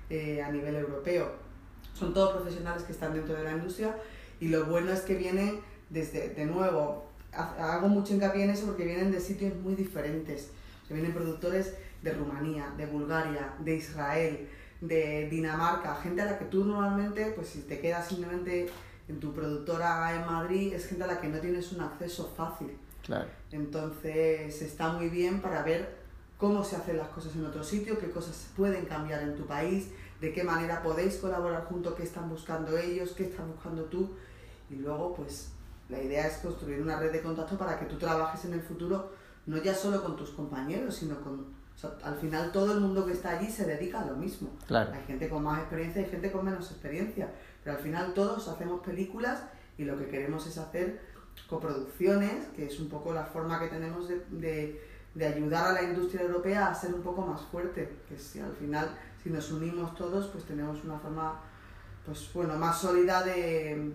eh, 0.10 0.42
a 0.42 0.52
nivel 0.52 0.76
europeo. 0.76 1.32
Son 1.94 2.14
todos 2.14 2.34
profesionales 2.34 2.84
que 2.84 2.94
están 2.94 3.14
dentro 3.14 3.36
de 3.36 3.44
la 3.44 3.52
industria 3.52 3.96
y 4.40 4.48
lo 4.48 4.66
bueno 4.66 4.92
es 4.92 5.02
que 5.02 5.16
vienen 5.16 5.60
desde, 5.90 6.30
de 6.30 6.46
nuevo, 6.46 7.06
hago 7.34 7.88
mucho 7.88 8.14
hincapié 8.14 8.46
en 8.46 8.52
eso 8.52 8.66
porque 8.66 8.86
vienen 8.86 9.12
de 9.12 9.20
sitios 9.20 9.56
muy 9.56 9.76
diferentes. 9.76 10.50
se 10.88 10.94
vienen 10.94 11.14
productores 11.14 11.76
de 12.02 12.14
Rumanía, 12.14 12.74
de 12.78 12.86
Bulgaria, 12.86 13.54
de 13.60 13.76
Israel, 13.76 14.48
de 14.82 15.28
Dinamarca, 15.30 15.96
gente 15.96 16.22
a 16.22 16.26
la 16.26 16.38
que 16.38 16.46
tú 16.46 16.66
normalmente, 16.66 17.32
pues 17.36 17.48
si 17.50 17.62
te 17.62 17.80
quedas 17.80 18.08
simplemente 18.08 18.70
en 19.08 19.20
tu 19.20 19.34
productora 19.34 20.14
en 20.16 20.26
Madrid, 20.26 20.74
es 20.74 20.88
gente 20.88 21.04
a 21.04 21.08
la 21.08 21.20
que 21.20 21.28
no 21.28 21.40
tienes 21.40 21.72
un 21.72 21.82
acceso 21.82 22.34
fácil. 22.36 22.78
Claro. 23.02 23.28
Entonces 23.52 24.62
está 24.62 24.94
muy 24.94 25.10
bien 25.10 25.42
para 25.42 25.62
ver 25.64 26.03
cómo 26.38 26.64
se 26.64 26.76
hacen 26.76 26.98
las 26.98 27.10
cosas 27.10 27.36
en 27.36 27.46
otro 27.46 27.64
sitio, 27.64 28.00
qué 28.00 28.10
cosas 28.10 28.50
pueden 28.56 28.86
cambiar 28.86 29.24
en 29.24 29.36
tu 29.36 29.46
país, 29.46 29.90
de 30.20 30.34
qué 30.34 30.44
manera 30.44 30.82
podéis 30.82 31.18
colaborar 31.18 31.66
juntos, 31.66 31.94
qué 31.96 32.04
están 32.04 32.30
buscando 32.30 32.78
ellos, 32.78 33.14
qué 33.16 33.26
estás 33.26 33.48
buscando 33.48 33.84
tú. 33.86 34.12
Y 34.70 34.76
luego, 34.76 35.16
pues 35.16 35.50
la 35.90 36.02
idea 36.02 36.28
es 36.28 36.38
construir 36.38 36.82
una 36.82 37.00
red 37.00 37.12
de 37.12 37.22
contacto 37.22 37.58
para 37.58 37.80
que 37.80 37.86
tú 37.86 37.98
trabajes 37.98 38.46
en 38.46 38.54
el 38.54 38.62
futuro, 38.62 39.12
no 39.46 39.58
ya 39.58 39.76
solo 39.76 40.02
con 40.02 40.16
tus 40.16 40.32
compañeros, 40.32 40.96
sino 40.96 41.20
con 41.22 41.64
al 42.04 42.16
final 42.16 42.52
todo 42.52 42.74
el 42.74 42.80
mundo 42.80 43.06
que 43.06 43.14
está 43.14 43.38
allí 43.38 43.50
se 43.50 43.66
dedica 43.66 44.02
a 44.02 44.06
lo 44.06 44.16
mismo. 44.16 44.50
Hay 44.94 45.04
gente 45.06 45.28
con 45.28 45.44
más 45.44 45.60
experiencia 45.60 46.02
y 46.02 46.06
gente 46.06 46.32
con 46.32 46.46
menos 46.46 46.72
experiencia, 46.72 47.30
pero 47.64 47.78
al 47.78 47.82
final 47.84 48.14
todos 48.14 48.48
hacemos 48.48 48.82
películas 48.82 49.44
y 49.78 49.84
lo 49.84 49.98
que 49.98 50.08
queremos 50.08 50.48
es 50.48 50.58
hacer 50.58 51.02
coproducciones, 51.50 52.46
que 52.56 52.68
es 52.68 52.80
un 52.80 52.90
poco 52.90 53.14
la 53.14 53.26
forma 53.26 53.60
que 53.60 53.68
tenemos 53.68 54.08
de, 54.08 54.24
de, 54.30 54.82
ayudar 55.22 55.68
a 55.68 55.74
la 55.74 55.84
industria 55.84 56.22
europea 56.22 56.68
a 56.68 56.74
ser 56.76 56.94
un 56.94 57.02
poco 57.02 57.22
más 57.22 57.42
fuerte, 57.42 57.98
que 58.10 58.18
si 58.18 58.40
al 58.40 58.54
final 58.54 58.90
si 59.22 59.30
nos 59.30 59.52
unimos 59.52 59.96
todos 59.96 60.28
pues 60.28 60.44
tenemos 60.44 60.84
una 60.84 60.98
forma 61.00 61.40
pues 62.06 62.30
bueno 62.34 62.56
más 62.56 62.82
sólida 62.82 63.24
de, 63.24 63.94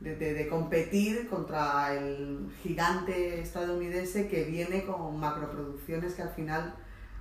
de, 0.00 0.16
de, 0.16 0.48
competir 0.48 1.28
contra 1.28 1.92
el 1.94 2.48
gigante 2.62 3.40
estadounidense 3.40 4.28
que 4.28 4.44
viene 4.44 4.84
con 4.84 5.18
macroproducciones 5.18 6.14
que 6.14 6.22
al 6.22 6.30
final 6.30 6.74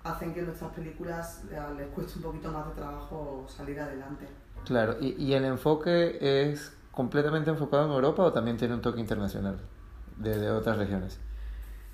hacen 0.03 0.33
que 0.33 0.41
nuestras 0.41 0.71
películas 0.73 1.43
eh, 1.51 1.59
les 1.75 1.87
cueste 1.87 2.17
un 2.17 2.23
poquito 2.23 2.51
más 2.51 2.67
de 2.67 2.73
trabajo 2.73 3.45
salir 3.49 3.79
adelante. 3.79 4.27
Claro, 4.65 4.97
¿y, 5.01 5.21
y 5.21 5.33
el 5.33 5.43
enfoque 5.45 6.17
es 6.21 6.71
completamente 6.91 7.49
enfocado 7.49 7.85
en 7.85 7.91
Europa 7.91 8.23
o 8.23 8.33
también 8.33 8.57
tiene 8.57 8.73
un 8.73 8.81
toque 8.81 8.99
internacional 8.99 9.59
de, 10.17 10.49
otras 10.49 10.77
regiones? 10.77 11.19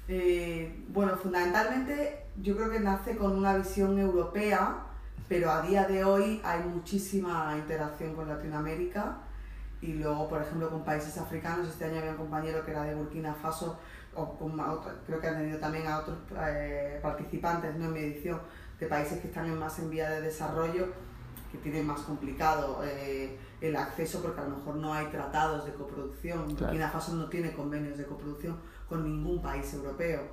Eh, 0.07 0.83
bueno, 0.89 1.15
fundamentalmente 1.15 2.25
yo 2.41 2.55
creo 2.57 2.69
que 2.69 2.79
nace 2.79 3.15
con 3.15 3.38
una 3.38 3.55
visión 3.55 3.98
europea, 4.00 4.86
pero 5.29 5.51
a 5.51 5.62
día 5.62 5.86
de 5.86 6.03
hoy 6.03 6.41
hay 6.43 6.63
muchísima 6.63 7.55
interacción 7.57 8.13
con 8.15 8.27
Latinoamérica 8.27 9.17
y 9.81 9.93
luego, 9.93 10.27
por 10.27 10.41
ejemplo, 10.41 10.69
con 10.69 10.83
países 10.83 11.17
africanos. 11.17 11.67
Este 11.67 11.86
año 11.86 12.00
había 12.00 12.12
un 12.12 12.17
compañero 12.17 12.65
que 12.65 12.72
era 12.72 12.83
de 12.83 12.95
Burkina 12.95 13.33
Faso 13.33 13.79
o 14.15 14.38
con 14.38 14.57
creo 15.07 15.19
que 15.19 15.27
han 15.27 15.38
tenido 15.38 15.60
también 15.60 15.88
a 15.88 16.00
otros 16.00 16.17
eh, 16.39 17.00
participantes 17.01 17.75
¿no? 17.75 17.86
en 17.86 17.93
mi 17.93 18.00
edición 18.00 18.39
de 18.79 18.88
países 18.88 19.19
que 19.19 19.27
están 19.27 19.45
en 19.45 19.57
más 19.57 19.79
en 19.79 19.89
vía 19.89 20.10
de 20.10 20.22
desarrollo, 20.22 20.88
que 21.53 21.60
tienen 21.60 21.86
más 21.86 22.01
complicado 22.01 22.81
eh, 22.83 23.38
el 23.62 23.75
acceso 23.75 24.24
porque 24.24 24.41
a 24.41 24.45
lo 24.45 24.57
mejor 24.57 24.75
no 24.77 24.91
hay 24.91 25.05
tratados 25.05 25.65
de 25.65 25.74
coproducción. 25.74 26.48
Claro. 26.48 26.65
Burkina 26.65 26.89
Faso 26.89 27.13
no 27.13 27.29
tiene 27.29 27.53
convenios 27.53 27.95
de 27.95 28.05
coproducción 28.05 28.57
con 28.89 29.03
ningún 29.03 29.39
país 29.39 29.72
europeo. 29.75 30.24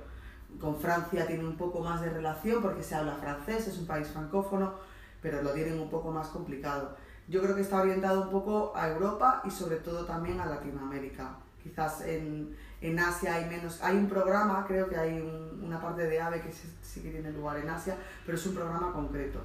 Con 0.59 0.75
Francia 0.77 1.27
tiene 1.27 1.43
un 1.43 1.57
poco 1.57 1.79
más 1.81 2.01
de 2.01 2.09
relación 2.09 2.59
porque 2.59 2.81
se 2.81 2.95
habla 2.95 3.15
francés, 3.17 3.67
es 3.67 3.77
un 3.77 3.85
país 3.85 4.07
francófono, 4.07 4.73
pero 5.21 5.43
lo 5.43 5.51
tienen 5.51 5.79
un 5.79 5.91
poco 5.91 6.11
más 6.11 6.27
complicado. 6.29 6.97
yo 7.27 7.41
creo 7.43 7.55
que 7.55 7.61
está 7.61 7.81
orientado 7.81 8.23
un 8.23 8.31
poco 8.31 8.73
a 8.75 8.89
Europa 8.89 9.43
y 9.45 9.51
sobre 9.51 9.75
todo 9.75 10.05
también 10.05 10.39
a 10.39 10.47
Latinoamérica. 10.47 11.35
Quizás 11.61 12.01
en, 12.01 12.57
en 12.81 12.99
Asia 12.99 13.35
hay 13.35 13.45
menos, 13.45 13.79
hay 13.83 13.95
un 13.95 14.09
programa, 14.09 14.65
creo 14.67 14.89
que 14.89 14.97
hay 14.97 15.21
una 15.61 15.79
parte 15.79 16.07
de 16.07 16.19
AVE 16.19 16.41
que 16.41 16.51
sí, 16.51 17.01
que 17.01 17.11
tiene 17.11 17.31
lugar 17.31 17.57
en 17.57 17.69
Asia, 17.69 17.95
pero 18.25 18.35
es 18.35 18.45
un 18.47 18.55
programa 18.55 18.91
concreto. 18.91 19.39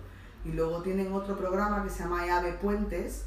Y 0.47 0.53
luego 0.53 0.83
tienen 0.83 1.13
otro 1.13 1.37
programa 1.37 1.83
que 1.83 1.91
se 1.91 2.05
llama 2.05 2.23
AVE 2.23 2.53
Puentes, 2.55 3.25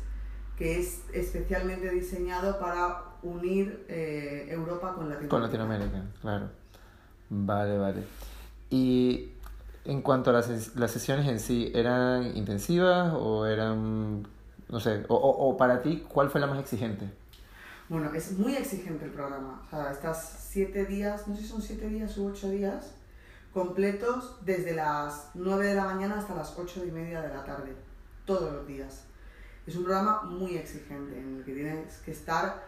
que 0.57 0.79
es 0.79 1.03
especialmente 1.13 1.89
diseñado 1.89 2.59
para 2.59 3.03
unir 3.23 3.85
eh, 3.89 4.47
Europa 4.49 4.93
con 4.93 5.09
Latinoamérica. 5.09 5.29
Con 5.29 5.41
Latinoamérica, 5.41 6.03
claro. 6.21 6.49
Vale, 7.29 7.77
vale. 7.77 8.03
Y 8.69 9.31
en 9.85 10.01
cuanto 10.01 10.29
a 10.29 10.33
las, 10.33 10.75
las 10.75 10.91
sesiones 10.91 11.27
en 11.27 11.39
sí, 11.39 11.71
¿eran 11.73 12.37
intensivas 12.37 13.13
o 13.13 13.45
eran, 13.45 14.27
no 14.69 14.79
sé, 14.79 15.03
o, 15.09 15.15
o, 15.15 15.57
para 15.57 15.81
ti, 15.81 16.05
cuál 16.07 16.29
fue 16.29 16.39
la 16.39 16.47
más 16.47 16.59
exigente? 16.59 17.09
Bueno, 17.89 18.13
es 18.13 18.37
muy 18.37 18.55
exigente 18.55 19.05
el 19.05 19.11
programa. 19.11 19.61
O 19.65 19.69
sea, 19.69 19.91
estás 19.91 20.45
siete 20.49 20.85
días, 20.85 21.27
no 21.27 21.35
sé 21.35 21.41
si 21.41 21.47
son 21.47 21.61
siete 21.61 21.87
días 21.89 22.17
u 22.17 22.27
ocho 22.27 22.49
días, 22.49 22.93
completos 23.53 24.37
desde 24.45 24.73
las 24.73 25.31
nueve 25.33 25.67
de 25.67 25.75
la 25.75 25.85
mañana 25.85 26.19
hasta 26.19 26.35
las 26.35 26.57
ocho 26.57 26.85
y 26.85 26.91
media 26.91 27.21
de 27.21 27.29
la 27.29 27.43
tarde, 27.43 27.75
todos 28.25 28.51
los 28.53 28.67
días. 28.67 29.05
Es 29.65 29.75
un 29.75 29.83
programa 29.83 30.23
muy 30.23 30.55
exigente 30.55 31.19
en 31.19 31.37
el 31.37 31.43
que 31.43 31.53
tienes 31.53 31.97
que 31.97 32.11
estar 32.11 32.63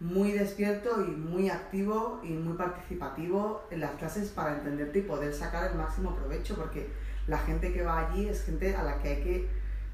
muy 0.00 0.32
despierto 0.32 1.04
y 1.04 1.10
muy 1.10 1.50
activo 1.50 2.20
y 2.22 2.30
muy 2.30 2.56
participativo 2.56 3.62
en 3.70 3.80
las 3.80 3.92
clases 3.92 4.28
para 4.30 4.54
entenderte 4.54 5.00
y 5.00 5.02
poder 5.02 5.32
sacar 5.32 5.70
el 5.70 5.76
máximo 5.76 6.14
provecho, 6.14 6.56
porque 6.56 6.90
la 7.26 7.38
gente 7.38 7.72
que 7.72 7.82
va 7.82 8.06
allí 8.06 8.28
es 8.28 8.44
gente 8.44 8.76
a 8.76 8.82
la 8.82 8.98
que 8.98 9.08
hay 9.08 9.22
que, 9.22 9.48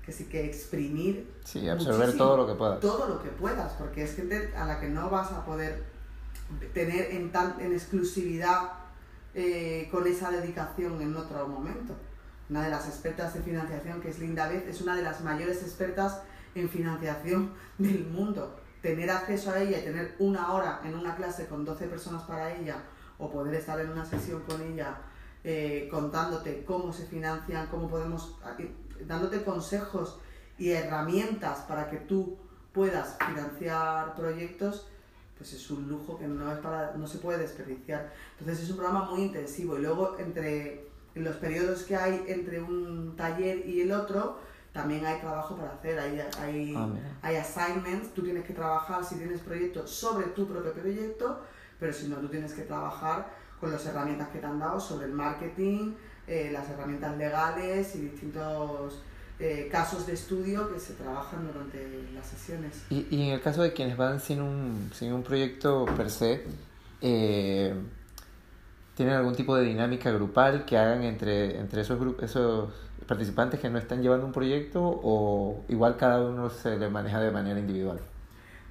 que 0.05 0.13
sí 0.13 0.25
que 0.25 0.45
exprimir. 0.45 1.31
Sí, 1.45 1.69
absorber 1.69 2.17
todo 2.17 2.39
lo 2.39 2.47
que 2.47 2.55
puedas. 2.55 2.81
Todo 2.81 3.09
lo 3.09 3.23
que 3.23 3.29
puedas, 3.29 3.73
porque 3.75 4.05
es 4.05 4.17
gente 4.17 4.53
a 4.57 4.65
la 4.65 4.81
que 4.81 4.89
no 4.89 5.11
vas 5.11 5.31
a 5.33 5.45
poder 5.45 5.85
tener 6.75 7.13
en, 7.13 7.31
tan, 7.31 7.61
en 7.61 7.73
exclusividad 7.73 8.80
eh, 9.35 9.89
con 9.91 10.07
esa 10.07 10.31
dedicación 10.31 11.01
en 11.01 11.17
otro 11.17 11.47
momento. 11.49 11.97
Una 12.49 12.65
de 12.65 12.71
las 12.71 12.89
expertas 12.89 13.35
de 13.35 13.41
financiación, 13.41 14.01
que 14.01 14.11
es 14.11 14.19
Linda 14.19 14.49
Beth, 14.49 14.69
es 14.69 14.81
una 14.81 14.97
de 14.97 15.03
las 15.03 15.21
mayores 15.21 15.63
expertas 15.63 16.23
en 16.55 16.69
financiación 16.69 17.53
del 17.79 18.07
mundo 18.07 18.61
tener 18.83 19.11
acceso 19.11 19.51
a 19.51 19.61
ella 19.61 19.79
y 19.79 19.83
tener 19.83 20.15
una 20.19 20.53
hora 20.53 20.81
en 20.85 20.95
una 20.95 21.15
clase 21.15 21.47
con 21.47 21.65
12 21.65 21.87
personas 21.89 22.23
para 22.23 22.55
ella 22.55 22.83
o 23.19 23.31
poder 23.31 23.55
estar 23.55 23.79
en 23.81 23.91
una 23.91 24.05
sesión 24.05 24.43
con 24.43 24.61
ella 24.63 24.97
eh, 25.45 25.89
contándote 25.91 26.65
cómo 26.65 26.93
se 26.93 27.07
financian, 27.07 27.67
cómo 27.69 27.89
podemos, 27.89 28.39
dándote 29.07 29.43
consejos 29.43 30.19
y 30.59 30.71
herramientas 30.71 31.61
para 31.61 31.89
que 31.89 31.99
tú 31.99 32.39
puedas 32.73 33.17
financiar 33.27 34.15
proyectos, 34.15 34.89
pues 35.41 35.55
es 35.55 35.71
un 35.71 35.89
lujo 35.89 36.19
que 36.19 36.29
no, 36.29 36.53
es 36.53 36.59
para, 36.59 36.93
no 36.99 37.07
se 37.07 37.17
puede 37.17 37.39
desperdiciar. 37.39 38.13
Entonces 38.39 38.65
es 38.65 38.71
un 38.71 38.77
programa 38.77 39.11
muy 39.11 39.23
intensivo. 39.23 39.79
Y 39.79 39.81
luego 39.81 40.19
entre 40.19 40.85
los 41.15 41.37
periodos 41.37 41.85
que 41.85 41.97
hay 41.97 42.25
entre 42.29 42.61
un 42.61 43.17
taller 43.17 43.67
y 43.67 43.81
el 43.81 43.91
otro, 43.91 44.37
también 44.75 45.03
hay 45.07 45.19
trabajo 45.19 45.57
para 45.57 45.73
hacer, 45.73 45.99
hay, 45.99 46.21
hay, 46.39 46.75
ah, 46.77 46.91
hay 47.23 47.37
assignments, 47.37 48.13
tú 48.13 48.23
tienes 48.23 48.45
que 48.45 48.53
trabajar 48.53 49.03
si 49.03 49.15
tienes 49.15 49.41
proyectos 49.41 49.91
sobre 49.91 50.27
tu 50.27 50.47
propio 50.47 50.75
proyecto, 50.75 51.41
pero 51.79 51.91
si 51.91 52.09
no, 52.09 52.17
tú 52.17 52.29
tienes 52.29 52.53
que 52.53 52.63
trabajar 52.65 53.33
con 53.59 53.73
las 53.73 53.87
herramientas 53.87 54.29
que 54.29 54.41
te 54.41 54.47
han 54.47 54.59
dado 54.59 54.79
sobre 54.79 55.07
el 55.07 55.13
marketing, 55.13 55.95
eh, 56.27 56.51
las 56.53 56.69
herramientas 56.69 57.17
legales 57.17 57.97
y 57.97 58.01
distintos 58.01 59.03
eh, 59.41 59.69
casos 59.73 60.07
de 60.07 60.13
estudio 60.13 60.71
que 60.71 60.79
se 60.79 60.93
trabajan 60.93 61.47
durante 61.47 62.05
las 62.15 62.27
sesiones. 62.27 62.85
Y, 62.91 63.07
y, 63.11 63.29
en 63.29 63.35
el 63.35 63.41
caso 63.41 63.63
de 63.63 63.73
quienes 63.73 63.97
van 63.97 64.21
sin 64.21 64.43
un, 64.43 64.91
sin 64.93 65.15
un 65.15 65.23
proyecto 65.23 65.87
per 65.97 66.11
se, 66.11 66.45
eh, 67.01 67.75
¿tienen 68.95 69.15
algún 69.15 69.35
tipo 69.35 69.57
de 69.57 69.65
dinámica 69.65 70.11
grupal 70.11 70.67
que 70.67 70.77
hagan 70.77 71.05
entre, 71.05 71.59
entre 71.59 71.81
esos 71.81 71.99
grupos, 71.99 72.25
esos 72.25 72.71
participantes 73.07 73.59
que 73.59 73.71
no 73.71 73.79
están 73.79 74.03
llevando 74.03 74.27
un 74.27 74.33
proyecto 74.33 74.83
o 74.83 75.65
igual 75.69 75.97
cada 75.97 76.21
uno 76.21 76.51
se 76.51 76.77
le 76.77 76.91
maneja 76.91 77.19
de 77.19 77.31
manera 77.31 77.59
individual? 77.59 77.99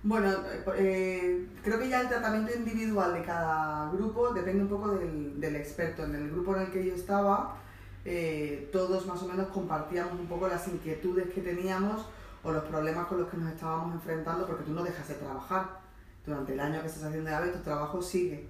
Bueno, 0.04 0.32
eh, 0.78 1.48
creo 1.64 1.80
que 1.80 1.90
ya 1.90 2.02
el 2.02 2.08
tratamiento 2.08 2.56
individual 2.56 3.16
de 3.16 3.24
cada 3.24 3.92
grupo 3.92 4.34
depende 4.34 4.62
un 4.62 4.70
poco 4.70 4.92
del, 4.92 5.42
del 5.42 5.56
experto. 5.56 6.06
En 6.06 6.16
el 6.16 6.30
grupo 6.30 6.56
en 6.56 6.62
el 6.62 6.72
que 6.72 6.86
yo 6.86 6.94
estaba, 6.94 7.58
eh, 8.06 8.70
todos 8.72 9.06
más 9.06 9.22
o 9.22 9.28
menos 9.28 9.48
compartíamos 9.48 10.20
un 10.20 10.28
poco 10.28 10.48
las 10.48 10.68
inquietudes 10.68 11.32
que 11.34 11.42
teníamos 11.42 12.06
o 12.44 12.52
los 12.52 12.64
problemas 12.64 13.08
con 13.08 13.20
los 13.20 13.30
que 13.30 13.38
nos 13.38 13.52
estábamos 13.52 13.94
enfrentando, 13.94 14.48
porque 14.48 14.64
tú 14.64 14.72
no 14.72 14.84
dejas 14.84 15.08
de 15.08 15.16
trabajar. 15.16 15.80
Durante 16.26 16.54
el 16.54 16.60
año 16.60 16.82
que 16.82 16.88
estás 16.88 17.04
haciendo 17.04 17.36
AVE, 17.36 17.50
tu 17.50 17.60
trabajo 17.60 18.02
sigue 18.02 18.48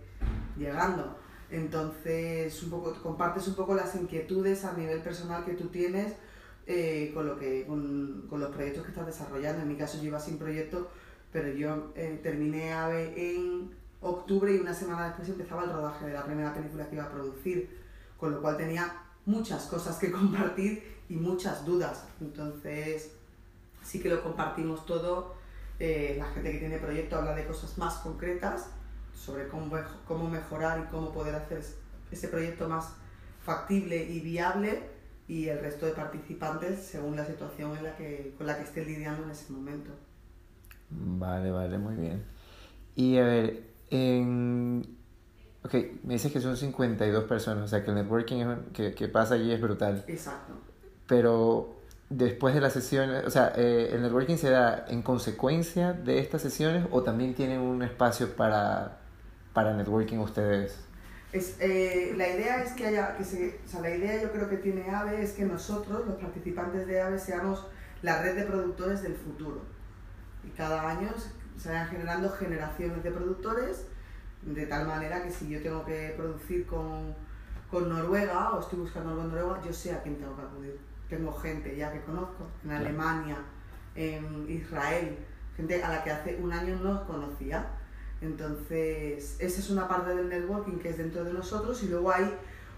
llegando. 0.58 1.18
Entonces, 1.50 2.62
un 2.64 2.70
poco, 2.70 2.94
compartes 3.02 3.48
un 3.48 3.56
poco 3.56 3.74
las 3.74 3.96
inquietudes 3.96 4.66
a 4.66 4.74
nivel 4.74 5.02
personal 5.02 5.46
que 5.46 5.54
tú 5.54 5.68
tienes 5.68 6.14
eh, 6.68 7.12
con, 7.14 7.26
lo 7.26 7.38
que, 7.40 7.66
con, 7.66 8.26
con, 8.30 8.40
los 8.40 8.52
proyectos 8.52 8.84
que 8.84 8.90
estás 8.90 9.08
desarrollando. 9.08 9.62
En 9.62 9.68
mi 9.68 9.76
caso 9.76 9.98
yo 9.98 10.06
iba 10.06 10.20
sin 10.20 10.38
proyecto, 10.38 10.90
pero 11.32 11.50
yo 11.50 11.92
eh, 11.96 12.20
terminé 12.22 12.74
AVE 12.74 13.34
en 13.34 13.72
octubre 14.02 14.54
y 14.54 14.60
una 14.60 14.74
semana 14.74 15.08
después 15.08 15.30
empezaba 15.30 15.64
el 15.64 15.72
rodaje 15.72 16.06
de 16.06 16.14
la 16.14 16.26
primera 16.26 16.54
película 16.54 16.88
que 16.88 16.96
iba 16.96 17.06
a 17.06 17.12
producir, 17.12 17.80
con 18.18 18.32
lo 18.32 18.42
cual 18.42 18.58
tenía 18.58 19.09
muchas 19.30 19.66
cosas 19.66 19.98
que 19.98 20.12
compartir 20.20 20.84
y 21.10 21.16
muchas 21.16 21.66
dudas. 21.66 22.06
Entonces, 22.20 23.12
sí 23.84 24.00
que 24.00 24.10
lo 24.10 24.22
compartimos 24.24 24.86
todo. 24.86 25.36
Eh, 25.80 26.16
la 26.18 26.26
gente 26.26 26.52
que 26.52 26.60
tiene 26.60 26.78
proyecto 26.78 27.16
habla 27.16 27.34
de 27.34 27.46
cosas 27.46 27.78
más 27.78 27.96
concretas 27.96 28.70
sobre 29.14 29.48
cómo, 29.48 29.72
cómo 30.06 30.30
mejorar 30.30 30.84
y 30.86 30.92
cómo 30.92 31.12
poder 31.12 31.36
hacer 31.36 31.64
ese 32.12 32.28
proyecto 32.28 32.68
más 32.68 32.94
factible 33.42 34.04
y 34.04 34.20
viable 34.20 34.84
y 35.28 35.48
el 35.48 35.60
resto 35.60 35.86
de 35.86 35.94
participantes 35.94 36.84
según 36.84 37.16
la 37.16 37.26
situación 37.26 37.78
en 37.78 37.84
la 37.84 37.96
que, 37.96 38.34
con 38.38 38.48
la 38.48 38.58
que 38.58 38.64
esté 38.64 38.84
lidiando 38.84 39.24
en 39.24 39.32
ese 39.32 39.52
momento. 39.54 39.92
Vale, 40.90 41.52
vale, 41.52 41.78
muy 41.78 41.96
bien. 41.96 42.26
Y 42.96 43.18
a 43.18 43.24
ver, 43.24 43.64
en... 43.90 44.99
Ok, 45.64 45.74
me 46.04 46.14
dices 46.14 46.32
que 46.32 46.40
son 46.40 46.56
52 46.56 47.26
personas, 47.26 47.66
o 47.66 47.68
sea 47.68 47.84
que 47.84 47.90
el 47.90 47.96
networking 47.96 48.46
que, 48.74 48.94
que 48.94 49.08
pasa 49.08 49.36
allí 49.36 49.52
es 49.52 49.60
brutal. 49.60 50.06
Exacto. 50.08 50.54
Pero 51.06 51.76
después 52.10 52.56
de 52.56 52.62
las 52.62 52.74
sesiones, 52.74 53.26
o 53.26 53.30
sea, 53.30 53.54
eh, 53.56 53.90
¿el 53.92 54.02
networking 54.02 54.38
se 54.38 54.50
da 54.50 54.86
en 54.88 55.02
consecuencia 55.02 55.94
de 55.94 56.20
estas 56.20 56.42
sesiones 56.42 56.88
o 56.92 57.04
también 57.04 57.34
tienen 57.36 57.60
un 57.60 57.84
espacio 57.84 58.36
para 58.36 59.00
para 59.54 59.74
networking 59.74 60.18
ustedes? 60.20 60.80
Es, 61.32 61.58
eh, 61.60 62.14
la 62.16 62.28
idea 62.28 62.64
es 62.64 62.72
que 62.72 62.88
haya, 62.88 63.16
que 63.18 63.24
se, 63.24 63.60
o 63.64 63.68
sea, 63.68 63.82
la 63.82 63.92
idea 63.92 64.22
yo 64.22 64.32
creo 64.32 64.50
que 64.50 64.58
tiene 64.58 64.90
AVE 64.90 65.22
es 65.22 65.34
que 65.34 65.46
nosotros, 65.46 66.08
los 66.08 66.16
participantes 66.16 66.88
de 66.88 67.02
AVE, 67.02 67.20
seamos 67.20 67.68
la 68.02 68.22
red 68.22 68.36
de 68.36 68.44
productores 68.44 69.04
del 69.04 69.16
futuro. 69.16 69.62
Y 70.44 70.50
cada 70.52 70.90
año 70.90 71.10
se 71.58 71.70
vayan 71.70 71.88
generando 71.90 72.30
generaciones 72.30 73.04
de 73.04 73.12
productores, 73.12 73.86
de 74.42 74.66
tal 74.66 74.88
manera 74.88 75.24
que 75.24 75.32
si 75.32 75.50
yo 75.50 75.62
tengo 75.62 75.86
que 75.86 76.14
producir 76.16 76.66
con, 76.66 77.14
con 77.70 77.90
Noruega 77.90 78.52
o 78.52 78.60
estoy 78.60 78.80
buscando 78.80 79.12
algo 79.12 79.24
en 79.24 79.30
Noruega, 79.30 79.62
yo 79.66 79.74
sé 79.74 79.94
a 79.94 80.02
quién 80.02 80.18
tengo 80.18 80.36
que 80.36 80.42
acudir. 80.42 80.80
Tengo 81.10 81.34
gente 81.34 81.76
ya 81.76 81.92
que 81.92 82.02
conozco, 82.02 82.48
en 82.64 82.72
Alemania, 82.72 83.38
en 83.96 84.50
Israel, 84.50 85.18
gente 85.58 85.84
a 85.84 85.90
la 85.90 86.04
que 86.04 86.12
hace 86.12 86.36
un 86.38 86.54
año 86.54 86.76
no 86.78 87.06
conocía 87.06 87.68
entonces, 88.22 89.38
esa 89.40 89.60
es 89.60 89.70
una 89.70 89.88
parte 89.88 90.14
del 90.14 90.30
networking 90.30 90.80
que 90.80 90.90
es 90.90 90.98
dentro 90.98 91.24
de 91.24 91.34
nosotros 91.34 91.82
y 91.84 91.88
luego 91.88 92.12
hay 92.12 92.34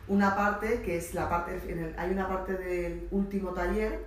una 0.08 0.36
parte 0.36 0.82
que 0.82 0.98
es 0.98 1.14
la 1.14 1.30
parte, 1.30 1.60
hay 1.98 2.12
una 2.12 2.28
parte 2.28 2.54
del 2.54 3.08
último 3.12 3.52
taller 3.52 4.04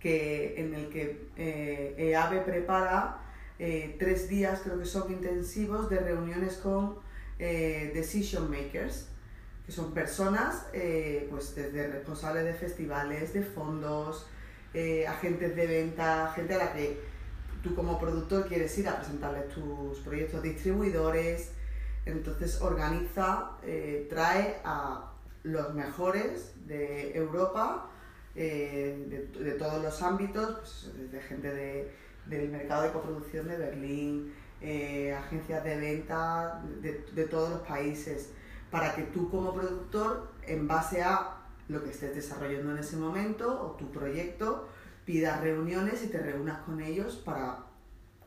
que, 0.00 0.54
en 0.58 0.74
el 0.74 0.88
que 0.88 1.28
eh, 1.36 1.94
EAVE 1.98 2.40
prepara 2.40 3.18
eh, 3.58 3.96
tres 3.98 4.28
días, 4.28 4.60
creo 4.62 4.78
que 4.78 4.84
son 4.84 5.10
intensivos, 5.12 5.88
de 5.88 5.98
reuniones 5.98 6.54
con 6.56 6.98
eh, 7.38 7.90
decision 7.94 8.50
makers, 8.50 9.08
que 9.64 9.72
son 9.72 9.92
personas, 9.92 10.66
eh, 10.72 11.26
pues 11.30 11.54
desde 11.54 11.88
responsables 11.88 12.44
de 12.44 12.54
festivales, 12.54 13.32
de 13.32 13.42
fondos, 13.42 14.26
agentes 15.08 15.56
de 15.56 15.66
venta, 15.66 16.30
gente 16.36 16.54
a 16.54 16.58
la 16.58 16.72
que 16.74 17.00
tú 17.62 17.74
como 17.74 17.98
productor 17.98 18.46
quieres 18.46 18.76
ir 18.78 18.88
a 18.88 18.96
presentarles 18.98 19.48
tus 19.48 19.98
proyectos 20.00 20.42
distribuidores, 20.42 21.50
entonces 22.06 22.60
organiza, 22.62 23.50
eh, 23.64 24.06
trae 24.08 24.60
a 24.64 25.12
los 25.42 25.74
mejores 25.74 26.52
de 26.66 27.16
Europa, 27.16 27.90
eh, 28.36 29.28
de, 29.38 29.52
todos 29.52 29.82
los 29.82 30.02
ámbitos, 30.02 30.54
pues, 30.54 31.10
desde 31.10 31.20
gente 31.26 31.52
de, 31.52 31.92
del 32.26 32.50
mercado 32.50 32.82
de 32.82 32.92
coproducción 32.92 33.48
de 33.48 33.56
Berlín, 33.56 34.32
eh, 34.60 35.14
agencias 35.14 35.62
de 35.64 35.76
venta 35.76 36.62
de, 36.80 37.04
de 37.14 37.24
todos 37.24 37.50
los 37.50 37.60
países, 37.60 38.30
para 38.70 38.94
que 38.94 39.02
tú 39.02 39.30
como 39.30 39.54
productor, 39.54 40.28
en 40.46 40.66
base 40.66 41.02
a 41.02 41.36
lo 41.68 41.82
que 41.82 41.90
estés 41.90 42.14
desarrollando 42.14 42.72
en 42.72 42.78
ese 42.78 42.96
momento 42.96 43.60
o 43.62 43.70
tu 43.72 43.90
proyecto, 43.90 44.68
pidas 45.04 45.40
reuniones 45.40 46.04
y 46.04 46.08
te 46.08 46.18
reúnas 46.18 46.60
con 46.62 46.80
ellos 46.80 47.16
para 47.16 47.64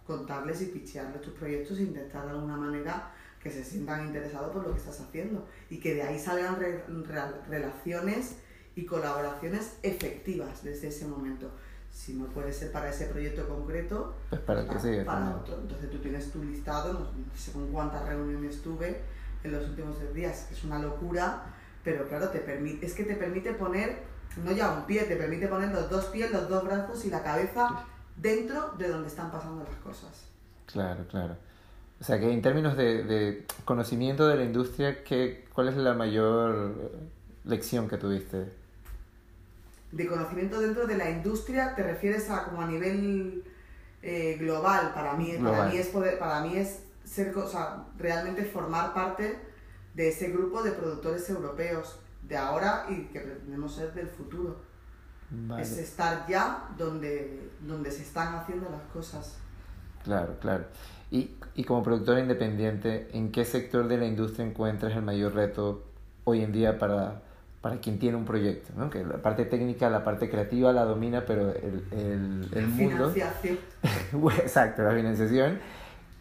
contarles 0.08 0.62
y 0.62 0.66
pichearles 0.68 1.22
tus 1.22 1.34
proyectos 1.34 1.78
e 1.78 1.84
intentar 1.84 2.26
de 2.26 2.32
alguna 2.32 2.58
manera 2.58 3.12
que 3.42 3.52
se 3.52 3.64
sientan 3.64 4.08
interesados 4.08 4.52
por 4.52 4.64
lo 4.64 4.74
que 4.74 4.80
estás 4.80 5.00
haciendo 5.00 5.48
y 5.70 5.80
que 5.80 5.94
de 5.94 6.04
ahí 6.04 6.20
salgan 6.20 6.58
relaciones 7.48 8.38
y 8.76 8.86
colaboraciones 8.86 9.78
efectivas 9.84 10.64
desde 10.64 10.88
ese 10.88 11.06
momento. 11.06 11.52
Si 11.92 12.14
no 12.14 12.26
puede 12.28 12.54
ser 12.54 12.72
para 12.72 12.90
ese 12.90 13.06
proyecto 13.08 13.48
concreto, 13.48 14.16
pues 14.30 14.42
para, 14.42 14.68
que 14.68 15.04
para 15.04 15.36
otro. 15.36 15.60
Entonces 15.62 15.90
tú 15.90 15.98
tienes 16.00 16.32
tu 16.32 16.44
listado, 16.44 16.94
no 16.94 17.08
sé 17.36 17.52
con 17.52 17.68
cuántas 17.72 18.08
reuniones 18.08 18.62
tuve 18.62 19.02
en 19.44 19.52
los 19.52 19.70
últimos 19.70 19.96
días, 20.14 20.46
que 20.48 20.56
es 20.56 20.64
una 20.64 20.80
locura, 20.80 21.44
pero 21.84 22.08
claro, 22.08 22.30
te 22.30 22.40
permite, 22.40 22.86
es 22.86 22.94
que 22.94 23.04
te 23.04 23.16
permite 23.16 23.54
poner, 23.54 24.04
no 24.44 24.52
ya 24.52 24.72
un 24.72 24.86
pie, 24.86 25.04
te 25.04 25.16
permite 25.16 25.48
poner 25.48 25.72
los 25.72 25.90
dos 25.90 26.06
pies, 26.06 26.32
los 26.32 26.48
dos 26.50 26.64
brazos 26.64 27.04
y 27.06 27.10
la 27.10 27.24
cabeza 27.24 27.86
dentro 28.16 28.74
de 28.78 28.90
donde 28.90 29.08
están 29.08 29.32
pasando 29.32 29.64
las 29.64 29.76
cosas. 29.78 30.26
Claro, 30.66 31.06
claro. 31.08 31.36
O 32.00 32.04
sea 32.04 32.20
que 32.20 32.32
en 32.32 32.42
términos 32.42 32.78
de, 32.78 33.04
de 33.04 33.46
conocimiento 33.66 34.28
de 34.28 34.36
la 34.36 34.44
industria, 34.44 35.04
¿qué, 35.04 35.48
¿cuál 35.54 35.68
es 35.70 35.76
la 35.76 35.94
mayor 35.94 36.92
lección 37.44 37.90
que 37.90 37.98
tuviste? 37.98 38.59
De 39.92 40.08
conocimiento 40.08 40.60
dentro 40.60 40.86
de 40.86 40.98
la 40.98 41.10
industria, 41.10 41.76
¿te 41.76 41.84
refieres 41.84 42.30
a 42.30 42.46
como 42.46 42.62
a 42.62 42.68
nivel 42.68 43.44
eh, 44.02 44.38
global? 44.40 44.92
Para 44.94 45.14
mí, 45.14 45.34
para 45.42 45.66
mí 45.66 45.78
es 45.78 45.88
poder, 45.88 46.20
para 46.20 46.42
mí 46.42 46.58
es 46.58 46.84
ser, 47.04 47.36
o 47.36 47.48
sea, 47.48 47.86
realmente 47.98 48.44
formar 48.44 48.94
parte 48.94 49.40
de 49.96 50.10
ese 50.10 50.30
grupo 50.30 50.62
de 50.62 50.72
productores 50.72 51.28
europeos 51.30 52.00
de 52.22 52.38
ahora 52.38 52.86
y 52.90 53.06
que 53.06 53.20
pretendemos 53.20 53.76
ser 53.76 53.94
del 53.94 54.08
futuro. 54.08 54.58
Es 55.60 55.78
estar 55.78 56.26
ya 56.28 56.70
donde, 56.78 57.52
donde 57.62 57.92
se 57.92 58.02
están 58.02 58.34
haciendo 58.34 58.68
las 58.70 58.82
cosas. 58.92 59.38
Claro, 60.04 60.38
claro. 60.40 60.66
Y, 61.12 61.36
y 61.54 61.64
como 61.66 61.84
productora 61.84 62.20
independiente, 62.20 63.10
¿en 63.14 63.32
qué 63.32 63.46
sector 63.46 63.88
de 63.88 63.98
la 63.98 64.06
industria 64.06 64.46
encuentras 64.46 64.96
el 64.96 65.04
mayor 65.04 65.36
reto 65.36 65.84
hoy 66.24 66.44
en 66.44 66.52
día 66.52 66.80
para, 66.80 67.22
para 67.62 67.78
quien 67.78 68.00
tiene 68.00 68.18
un 68.18 68.26
proyecto? 68.26 68.74
¿no? 68.76 68.90
Que 68.90 69.04
la 69.04 69.18
parte 69.18 69.46
técnica, 69.46 69.90
la 69.90 70.04
parte 70.04 70.30
creativa 70.30 70.72
la 70.72 70.86
domina, 70.86 71.24
pero 71.26 71.50
el, 71.50 71.84
el, 71.92 72.50
el 72.54 72.68
mundo... 72.68 73.12
Financiación. 73.12 73.58
Exacto, 74.40 74.84
la 74.84 74.94
financiación. 74.94 75.60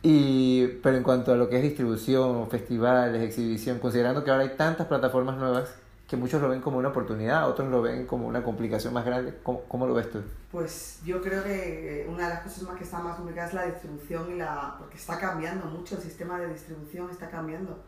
Y, 0.02 0.66
pero 0.82 0.96
en 0.96 1.02
cuanto 1.02 1.32
a 1.32 1.36
lo 1.36 1.48
que 1.48 1.56
es 1.56 1.62
distribución, 1.62 2.48
festivales, 2.48 3.20
exhibición, 3.22 3.78
considerando 3.78 4.22
que 4.24 4.30
ahora 4.30 4.44
hay 4.44 4.56
tantas 4.56 4.86
plataformas 4.86 5.36
nuevas 5.36 5.74
que 6.08 6.16
muchos 6.16 6.40
lo 6.40 6.48
ven 6.48 6.62
como 6.62 6.78
una 6.78 6.88
oportunidad, 6.88 7.48
otros 7.48 7.68
lo 7.68 7.82
ven 7.82 8.06
como 8.06 8.26
una 8.26 8.42
complicación 8.42 8.94
más 8.94 9.04
grande. 9.04 9.34
¿Cómo, 9.42 9.62
cómo 9.64 9.86
lo 9.86 9.92
ves 9.92 10.10
tú? 10.10 10.22
Pues 10.50 11.00
yo 11.04 11.20
creo 11.20 11.44
que 11.44 12.06
una 12.08 12.28
de 12.28 12.34
las 12.34 12.42
cosas 12.42 12.62
más 12.62 12.76
que 12.76 12.84
está 12.84 12.98
más 13.00 13.16
complicada 13.16 13.48
es 13.48 13.54
la 13.54 13.66
distribución 13.66 14.32
y 14.32 14.38
la 14.38 14.76
porque 14.78 14.96
está 14.96 15.18
cambiando 15.18 15.66
mucho 15.66 15.96
el 15.96 16.00
sistema 16.00 16.40
de 16.40 16.48
distribución 16.48 17.10
está 17.10 17.28
cambiando 17.28 17.78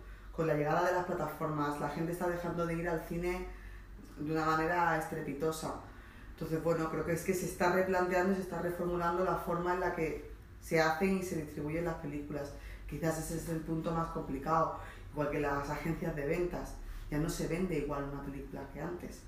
con 0.41 0.47
la 0.47 0.55
llegada 0.55 0.87
de 0.87 0.95
las 0.95 1.05
plataformas. 1.05 1.79
La 1.81 1.91
gente 1.91 2.13
está 2.13 2.27
dejando 2.27 2.65
de 2.65 2.73
ir 2.73 2.89
al 2.89 3.03
cine 3.07 3.47
de 4.17 4.33
una 4.33 4.47
manera 4.47 4.97
estrepitosa. 4.97 5.75
Entonces, 6.31 6.65
bueno, 6.65 6.91
creo 6.91 7.05
que 7.05 7.13
es 7.13 7.25
que 7.25 7.35
se 7.35 7.45
está 7.45 7.73
replanteando 7.73 8.33
y 8.33 8.37
se 8.37 8.41
está 8.41 8.63
reformulando 8.63 9.23
la 9.23 9.35
forma 9.37 9.75
en 9.75 9.81
la 9.81 9.95
que 9.95 10.31
se 10.63 10.81
hacen 10.81 11.19
y 11.19 11.23
se 11.23 11.37
distribuyen 11.37 11.85
las 11.85 11.97
películas. 11.97 12.55
Quizás 12.89 13.19
ese 13.19 13.37
es 13.37 13.51
el 13.51 13.59
punto 13.59 13.93
más 13.93 14.13
complicado, 14.13 14.79
igual 15.13 15.29
que 15.29 15.41
las 15.41 15.69
agencias 15.69 16.17
de 16.17 16.25
ventas 16.25 16.73
ya 17.11 17.19
no 17.19 17.29
se 17.29 17.47
vende 17.47 17.77
igual 17.77 18.05
una 18.05 18.23
película 18.23 18.63
que 18.73 18.81
antes. 18.81 19.21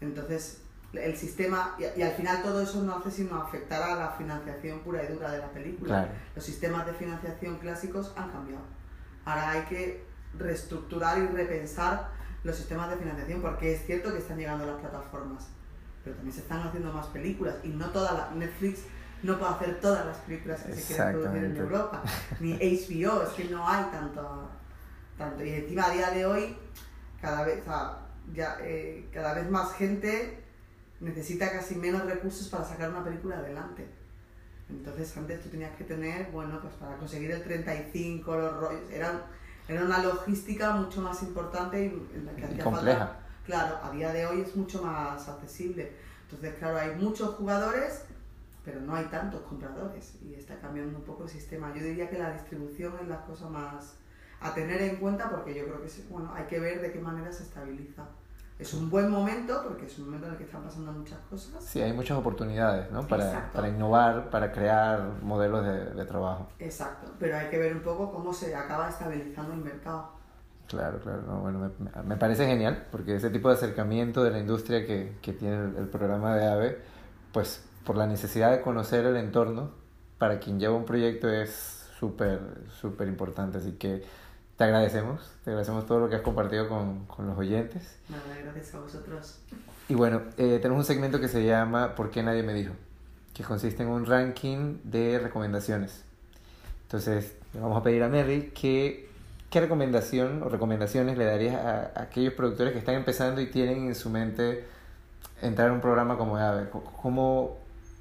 Entonces, 0.00 0.62
el 0.92 1.16
sistema, 1.16 1.76
y, 1.78 2.02
al 2.02 2.14
final 2.14 2.42
todo 2.42 2.62
eso 2.62 2.82
no 2.82 2.96
hace 2.96 3.12
sino 3.12 3.40
afectar 3.40 3.80
a 3.80 3.94
la 3.94 4.10
financiación 4.10 4.80
pura 4.80 5.04
y 5.04 5.06
dura 5.06 5.30
de 5.30 5.38
la 5.38 5.52
película. 5.52 6.08
Los 6.34 6.44
sistemas 6.44 6.84
de 6.84 6.94
financiación 6.94 7.58
clásicos 7.58 8.12
han 8.16 8.32
cambiado. 8.32 8.64
Ahora 9.24 9.50
hay 9.50 9.62
que 9.66 10.07
reestructurar 10.38 11.18
y 11.18 11.26
repensar 11.26 12.10
los 12.44 12.56
sistemas 12.56 12.90
de 12.90 12.96
financiación, 12.96 13.42
porque 13.42 13.74
es 13.74 13.84
cierto 13.84 14.12
que 14.12 14.18
están 14.18 14.38
llegando 14.38 14.66
las 14.66 14.80
plataformas, 14.80 15.48
pero 16.04 16.16
también 16.16 16.34
se 16.34 16.40
están 16.40 16.66
haciendo 16.66 16.92
más 16.92 17.06
películas 17.08 17.56
y 17.64 17.68
no 17.68 17.90
toda 17.90 18.12
la 18.12 18.30
Netflix 18.34 18.80
no 19.22 19.38
puede 19.38 19.52
hacer 19.52 19.80
todas 19.80 20.06
las 20.06 20.16
películas 20.18 20.62
que 20.62 20.74
se 20.74 20.94
quieren 20.94 21.14
producir 21.14 21.44
en 21.44 21.56
Europa, 21.56 22.02
ni 22.40 22.52
HBO, 22.56 23.22
es 23.22 23.30
que 23.30 23.44
no 23.46 23.68
hay 23.68 23.84
tanto, 23.90 24.48
tanto. 25.16 25.44
Y 25.44 25.50
encima 25.50 25.86
a 25.86 25.90
día 25.90 26.10
de 26.10 26.24
hoy 26.24 26.56
cada 27.20 27.44
vez, 27.44 27.64
ya, 28.32 28.58
eh, 28.60 29.08
cada 29.12 29.34
vez 29.34 29.50
más 29.50 29.72
gente 29.74 30.44
necesita 31.00 31.50
casi 31.50 31.74
menos 31.74 32.04
recursos 32.04 32.48
para 32.48 32.64
sacar 32.64 32.90
una 32.90 33.04
película 33.04 33.38
adelante. 33.38 33.86
Entonces 34.68 35.16
antes 35.16 35.42
tú 35.42 35.48
tenías 35.48 35.74
que 35.76 35.84
tener, 35.84 36.30
bueno, 36.30 36.60
pues 36.60 36.74
para 36.74 36.96
conseguir 36.96 37.30
el 37.30 37.42
35, 37.42 38.36
los 38.36 38.56
rollos, 38.60 38.90
era, 38.90 39.26
era 39.68 39.84
una 39.84 40.02
logística 40.02 40.72
mucho 40.72 41.02
más 41.02 41.22
importante 41.22 41.80
y 41.80 42.16
en 42.16 42.26
la 42.26 42.32
que 42.32 42.44
hacía 42.44 42.64
compleja. 42.64 43.16
Claro, 43.44 43.78
a 43.82 43.90
día 43.90 44.12
de 44.12 44.26
hoy 44.26 44.40
es 44.40 44.56
mucho 44.56 44.82
más 44.82 45.28
accesible. 45.28 45.92
Entonces, 46.24 46.54
claro, 46.58 46.78
hay 46.78 46.94
muchos 46.96 47.34
jugadores, 47.36 48.02
pero 48.64 48.80
no 48.80 48.94
hay 48.94 49.04
tantos 49.06 49.42
compradores 49.42 50.14
y 50.22 50.34
está 50.34 50.58
cambiando 50.58 50.98
un 50.98 51.04
poco 51.04 51.24
el 51.24 51.28
sistema. 51.28 51.72
Yo 51.74 51.82
diría 51.82 52.08
que 52.08 52.18
la 52.18 52.32
distribución 52.32 52.94
es 53.00 53.08
la 53.08 53.24
cosa 53.24 53.48
más, 53.48 53.94
a 54.40 54.54
tener 54.54 54.80
en 54.82 54.96
cuenta 54.96 55.30
porque 55.30 55.54
yo 55.54 55.64
creo 55.64 55.82
que 55.82 55.88
bueno, 56.10 56.32
hay 56.34 56.44
que 56.44 56.60
ver 56.60 56.80
de 56.80 56.92
qué 56.92 57.00
manera 57.00 57.30
se 57.32 57.42
estabiliza. 57.42 58.04
Es 58.58 58.74
un 58.74 58.90
buen 58.90 59.08
momento 59.08 59.62
porque 59.66 59.86
es 59.86 59.98
un 59.98 60.06
momento 60.06 60.26
en 60.26 60.32
el 60.32 60.38
que 60.38 60.44
están 60.44 60.62
pasando 60.62 60.90
muchas 60.92 61.18
cosas. 61.30 61.62
Sí, 61.64 61.80
hay 61.80 61.92
muchas 61.92 62.18
oportunidades 62.18 62.90
¿no? 62.90 63.06
para, 63.06 63.52
para 63.52 63.68
innovar, 63.68 64.30
para 64.30 64.50
crear 64.50 65.00
modelos 65.22 65.64
de, 65.64 65.94
de, 65.94 66.04
trabajo. 66.04 66.48
Exacto, 66.58 67.12
pero 67.20 67.36
hay 67.36 67.48
que 67.48 67.58
ver 67.58 67.74
un 67.74 67.82
poco 67.82 68.10
cómo 68.10 68.32
se 68.32 68.54
acaba 68.54 68.88
estabilizando 68.88 69.54
el 69.54 69.60
mercado. 69.60 70.10
Claro, 70.66 70.98
claro. 71.00 71.22
bueno, 71.40 71.70
me, 71.78 72.02
me, 72.02 72.16
parece 72.16 72.46
genial 72.46 72.88
porque 72.90 73.14
ese 73.14 73.30
tipo 73.30 73.48
de 73.48 73.54
acercamiento 73.54 74.22
de 74.22 74.32
la 74.32 74.38
industria 74.38 74.84
que, 74.84 75.16
que 75.22 75.32
tiene 75.32 75.56
el, 75.56 75.76
el 75.76 75.86
programa 75.86 76.34
de 76.34 76.46
AVE, 76.46 76.78
pues 77.32 77.64
por 77.84 77.96
la 77.96 78.06
necesidad 78.06 78.50
de 78.50 78.60
conocer 78.60 79.06
el 79.06 79.16
entorno, 79.16 79.70
para 80.18 80.40
quien 80.40 80.58
lleva 80.58 80.74
un 80.74 80.84
proyecto 80.84 81.28
es 81.28 81.88
súper, 81.98 82.40
súper 82.80 83.08
importante. 83.08 83.58
Así 83.58 83.72
que 83.72 84.02
te 84.58 84.64
agradecemos, 84.64 85.20
te 85.44 85.50
agradecemos 85.50 85.86
todo 85.86 86.00
lo 86.00 86.08
que 86.08 86.16
has 86.16 86.22
compartido 86.22 86.68
con, 86.68 87.06
con 87.06 87.28
los 87.28 87.38
oyentes. 87.38 87.96
Nada, 88.08 88.24
gracias 88.42 88.74
a 88.74 88.80
vosotros. 88.80 89.38
Y 89.88 89.94
bueno, 89.94 90.22
eh, 90.36 90.58
tenemos 90.60 90.80
un 90.80 90.84
segmento 90.84 91.20
que 91.20 91.28
se 91.28 91.44
llama 91.44 91.94
¿Por 91.94 92.10
qué 92.10 92.24
nadie 92.24 92.42
me 92.42 92.52
dijo? 92.52 92.74
Que 93.34 93.44
consiste 93.44 93.84
en 93.84 93.88
un 93.88 94.04
ranking 94.04 94.78
de 94.82 95.20
recomendaciones. 95.20 96.02
Entonces, 96.82 97.36
le 97.54 97.60
vamos 97.60 97.78
a 97.78 97.84
pedir 97.84 98.02
a 98.02 98.08
Mary 98.08 98.50
que, 98.52 99.08
qué 99.48 99.60
recomendación 99.60 100.42
o 100.42 100.48
recomendaciones 100.48 101.16
le 101.16 101.24
darías 101.24 101.54
a, 101.54 101.92
aquellos 102.02 102.34
productores 102.34 102.72
que 102.72 102.80
están 102.80 102.96
empezando 102.96 103.40
y 103.40 103.46
tienen 103.46 103.86
en 103.86 103.94
su 103.94 104.10
mente 104.10 104.64
entrar 105.40 105.70
a 105.70 105.72
un 105.72 105.80
programa 105.80 106.18
como 106.18 106.36
AVE. 106.36 106.68
¿Cómo, 107.00 107.58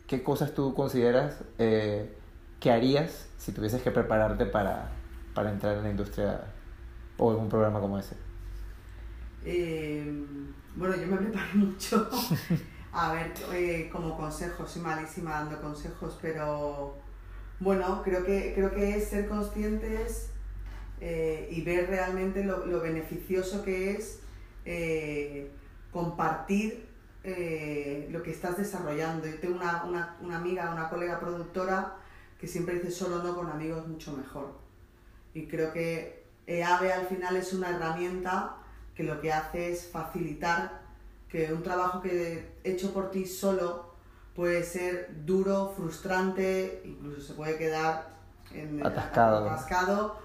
¿Qué 0.07 0.23
cosas 0.23 0.55
tú 0.55 0.73
consideras 0.73 1.35
eh, 1.59 2.11
que 2.59 2.71
harías 2.71 3.27
si 3.37 3.51
tuvieses 3.51 3.83
que 3.83 3.91
prepararte 3.91 4.47
para, 4.47 4.89
para 5.37 5.51
entrar 5.51 5.77
en 5.77 5.83
la 5.83 5.91
industria 5.91 6.41
o 7.15 7.31
en 7.31 7.41
un 7.41 7.47
programa 7.47 7.79
como 7.79 7.99
ese? 7.99 8.15
Eh, 9.45 10.03
bueno, 10.75 10.95
yo 10.95 11.05
me 11.05 11.17
preparé 11.17 11.49
mucho. 11.53 12.09
A 12.91 13.13
ver, 13.13 13.31
eh, 13.53 13.87
como 13.91 14.17
consejos, 14.17 14.71
soy 14.71 14.81
malísima 14.81 15.33
dando 15.33 15.61
consejos, 15.61 16.17
pero 16.19 16.95
bueno, 17.59 18.01
creo 18.03 18.25
que, 18.25 18.53
creo 18.55 18.71
que 18.71 18.97
es 18.97 19.09
ser 19.09 19.29
conscientes 19.29 20.31
eh, 20.99 21.47
y 21.51 21.61
ver 21.61 21.87
realmente 21.87 22.43
lo, 22.43 22.65
lo 22.65 22.81
beneficioso 22.81 23.63
que 23.63 23.91
es 23.91 24.21
compartir 25.91 26.87
lo 27.23 28.23
que 28.23 28.31
estás 28.31 28.57
desarrollando. 28.57 29.27
Yo 29.27 29.37
tengo 29.39 29.57
una, 29.57 29.83
una, 29.83 30.17
una 30.19 30.37
amiga, 30.37 30.73
una 30.73 30.89
colega 30.89 31.19
productora 31.19 31.95
que 32.39 32.47
siempre 32.47 32.79
dice 32.79 32.89
solo 32.89 33.21
no 33.21 33.35
con 33.35 33.51
amigos 33.51 33.87
mucho 33.87 34.17
mejor. 34.17 34.66
Y 35.37 35.45
creo 35.45 35.71
que 35.71 36.25
EAVE 36.47 36.91
al 36.91 37.05
final 37.05 37.37
es 37.37 37.53
una 37.53 37.69
herramienta 37.69 38.55
que 38.95 39.03
lo 39.03 39.21
que 39.21 39.31
hace 39.31 39.71
es 39.71 39.87
facilitar 39.87 40.81
que 41.29 41.53
un 41.53 41.61
trabajo 41.61 42.01
que 42.01 42.57
hecho 42.63 42.91
por 42.91 43.11
ti 43.11 43.27
solo 43.27 43.93
puede 44.35 44.63
ser 44.63 45.11
duro, 45.27 45.73
frustrante, 45.77 46.81
incluso 46.83 47.21
se 47.21 47.33
puede 47.35 47.55
quedar 47.55 48.15
en, 48.51 48.83
atascado. 48.83 49.47
atascado. 49.47 50.19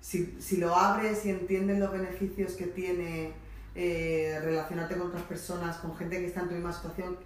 Si, 0.00 0.36
si, 0.40 0.56
lo 0.56 0.74
abres 0.74 1.24
y 1.24 1.30
entiendes 1.30 1.78
los 1.78 1.92
beneficios 1.92 2.54
que 2.54 2.66
tiene 2.66 3.34
eh, 3.76 4.40
relacionarte 4.42 4.96
con 4.96 5.06
otras 5.06 5.22
personas, 5.22 5.76
con 5.76 5.96
gente 5.96 6.18
que 6.18 6.26
está 6.26 6.40
en 6.40 6.48
tu 6.48 6.54
misma 6.54 6.72
situación, 6.72 7.16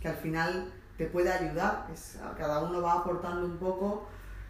que 0.00 0.06
al 0.06 0.16
final 0.16 0.72
te 0.96 1.06
puede 1.06 1.32
ayudar, 1.32 1.88
es, 1.92 2.20
cada 2.36 2.62
uno 2.62 2.80
va 2.80 3.00
aportando 3.00 3.44
un 3.46 3.56
poco 3.56 4.06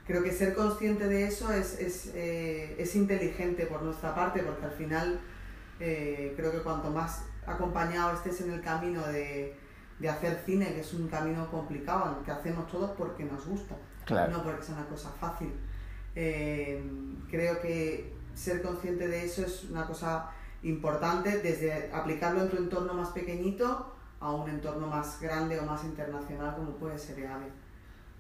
creo 0.09 0.23
que 0.25 0.33
ser 0.33 0.55
consciente 0.55 1.07
de 1.07 1.25
eso 1.25 1.53
es, 1.53 1.79
es, 1.79 2.13
eh, 2.15 2.75
es 2.79 2.97
inteligente 2.97 3.67
por 3.67 3.83
nuestra 3.83 4.15
parte, 4.15 4.43
porque 4.43 4.65
al 4.65 4.73
final 4.73 5.21
eh, 5.79 6.33
creo 6.35 6.51
que 6.51 6.61
cuanto 6.61 6.91
más 6.91 7.27
acompañado 7.47 8.15
estés 8.15 8.41
en 8.41 8.53
el 8.53 8.63
camino 8.63 9.07
de, 9.07 9.55
de 9.99 10.09
hacer 10.09 10.43
cine, 10.47 10.73
que 10.73 10.81
es 10.81 10.95
un 10.95 11.09
camino 11.09 11.51
complicado, 11.51 12.23
que 12.25 12.31
hacemos 12.31 12.67
todos 12.69 12.93
porque 12.93 13.25
nos 13.25 13.47
gusta, 13.47 13.77
no 14.31 14.43
porque 14.43 14.63
sea 14.63 14.77
una 14.77 14.87
cosa 14.87 15.11
fácil. 15.11 15.53
Eh, 16.15 16.83
creo 17.31 17.61
que 17.61 18.15
ser 18.35 18.63
consciente 18.63 19.09
de 19.09 19.27
eso 19.27 19.43
es 19.43 19.65
una 19.65 19.87
cosa 19.87 20.31
importante, 20.63 21.39
desde 21.39 21.93
aplicarlo 21.93 22.43
en 22.43 22.49
tu 22.49 22.57
entorno 22.57 22.95
más 22.95 23.11
pequeñito 23.11 23.95
a 24.21 24.33
un 24.33 24.49
entorno 24.49 24.87
más 24.87 25.21
grande 25.21 25.61
o 25.61 25.65
más 25.65 25.85
internacional 25.85 26.57
como 26.57 26.71
puede 26.77 26.99
ser 26.99 27.27
AVE. 27.27 27.68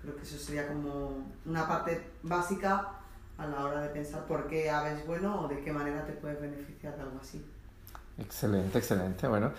Creo 0.03 0.17
que 0.17 0.23
eso 0.23 0.39
sería 0.39 0.69
como 0.69 1.27
una 1.45 1.67
parte 1.67 2.11
básica 2.23 2.89
a 3.37 3.47
la 3.47 3.65
hora 3.65 3.81
de 3.81 3.89
pensar 3.91 4.27
por 4.27 4.49
qué 4.49 4.71
AVE 4.71 5.05
bueno 5.07 5.43
o 5.43 5.49
de 5.49 5.61
qué 5.61 5.73
manera 5.73 6.05
te 6.05 6.13
puedes 6.13 6.41
beneficiar 6.41 6.97
de 6.97 7.03
algo 7.03 7.19
así. 7.21 7.45
Excelente, 8.19 8.79
excelente. 8.79 9.29
Bueno, 9.29 9.53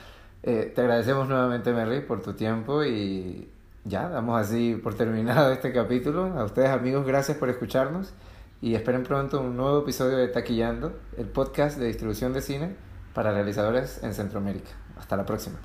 eh, 0.44 0.72
te 0.74 0.82
agradecemos 0.82 1.28
nuevamente, 1.30 1.72
Mary, 1.72 2.02
por 2.02 2.22
tu 2.22 2.34
tiempo 2.34 2.84
y 2.84 3.50
ya, 3.86 4.10
damos 4.10 4.40
así 4.40 4.76
por 4.76 4.96
terminado 4.96 5.52
este 5.54 5.72
capítulo. 5.72 6.26
A 6.38 6.44
ustedes, 6.44 6.70
amigos, 6.70 7.06
gracias 7.06 7.38
por 7.38 7.50
escucharnos 7.50 8.14
y 8.62 8.76
esperen 8.76 9.04
pronto 9.04 9.40
un 9.40 9.56
nuevo 9.56 9.80
episodio 9.80 10.18
de 10.18 10.28
Taquillando, 10.28 11.00
el 11.18 11.28
podcast 11.28 11.78
de 11.78 11.88
distribución 11.88 12.34
de 12.34 12.42
cine 12.42 12.76
para 13.14 13.32
realizadores 13.32 14.04
en 14.04 14.14
Centroamérica. 14.14 14.72
Hasta 14.98 15.16
la 15.16 15.26
próxima. 15.26 15.60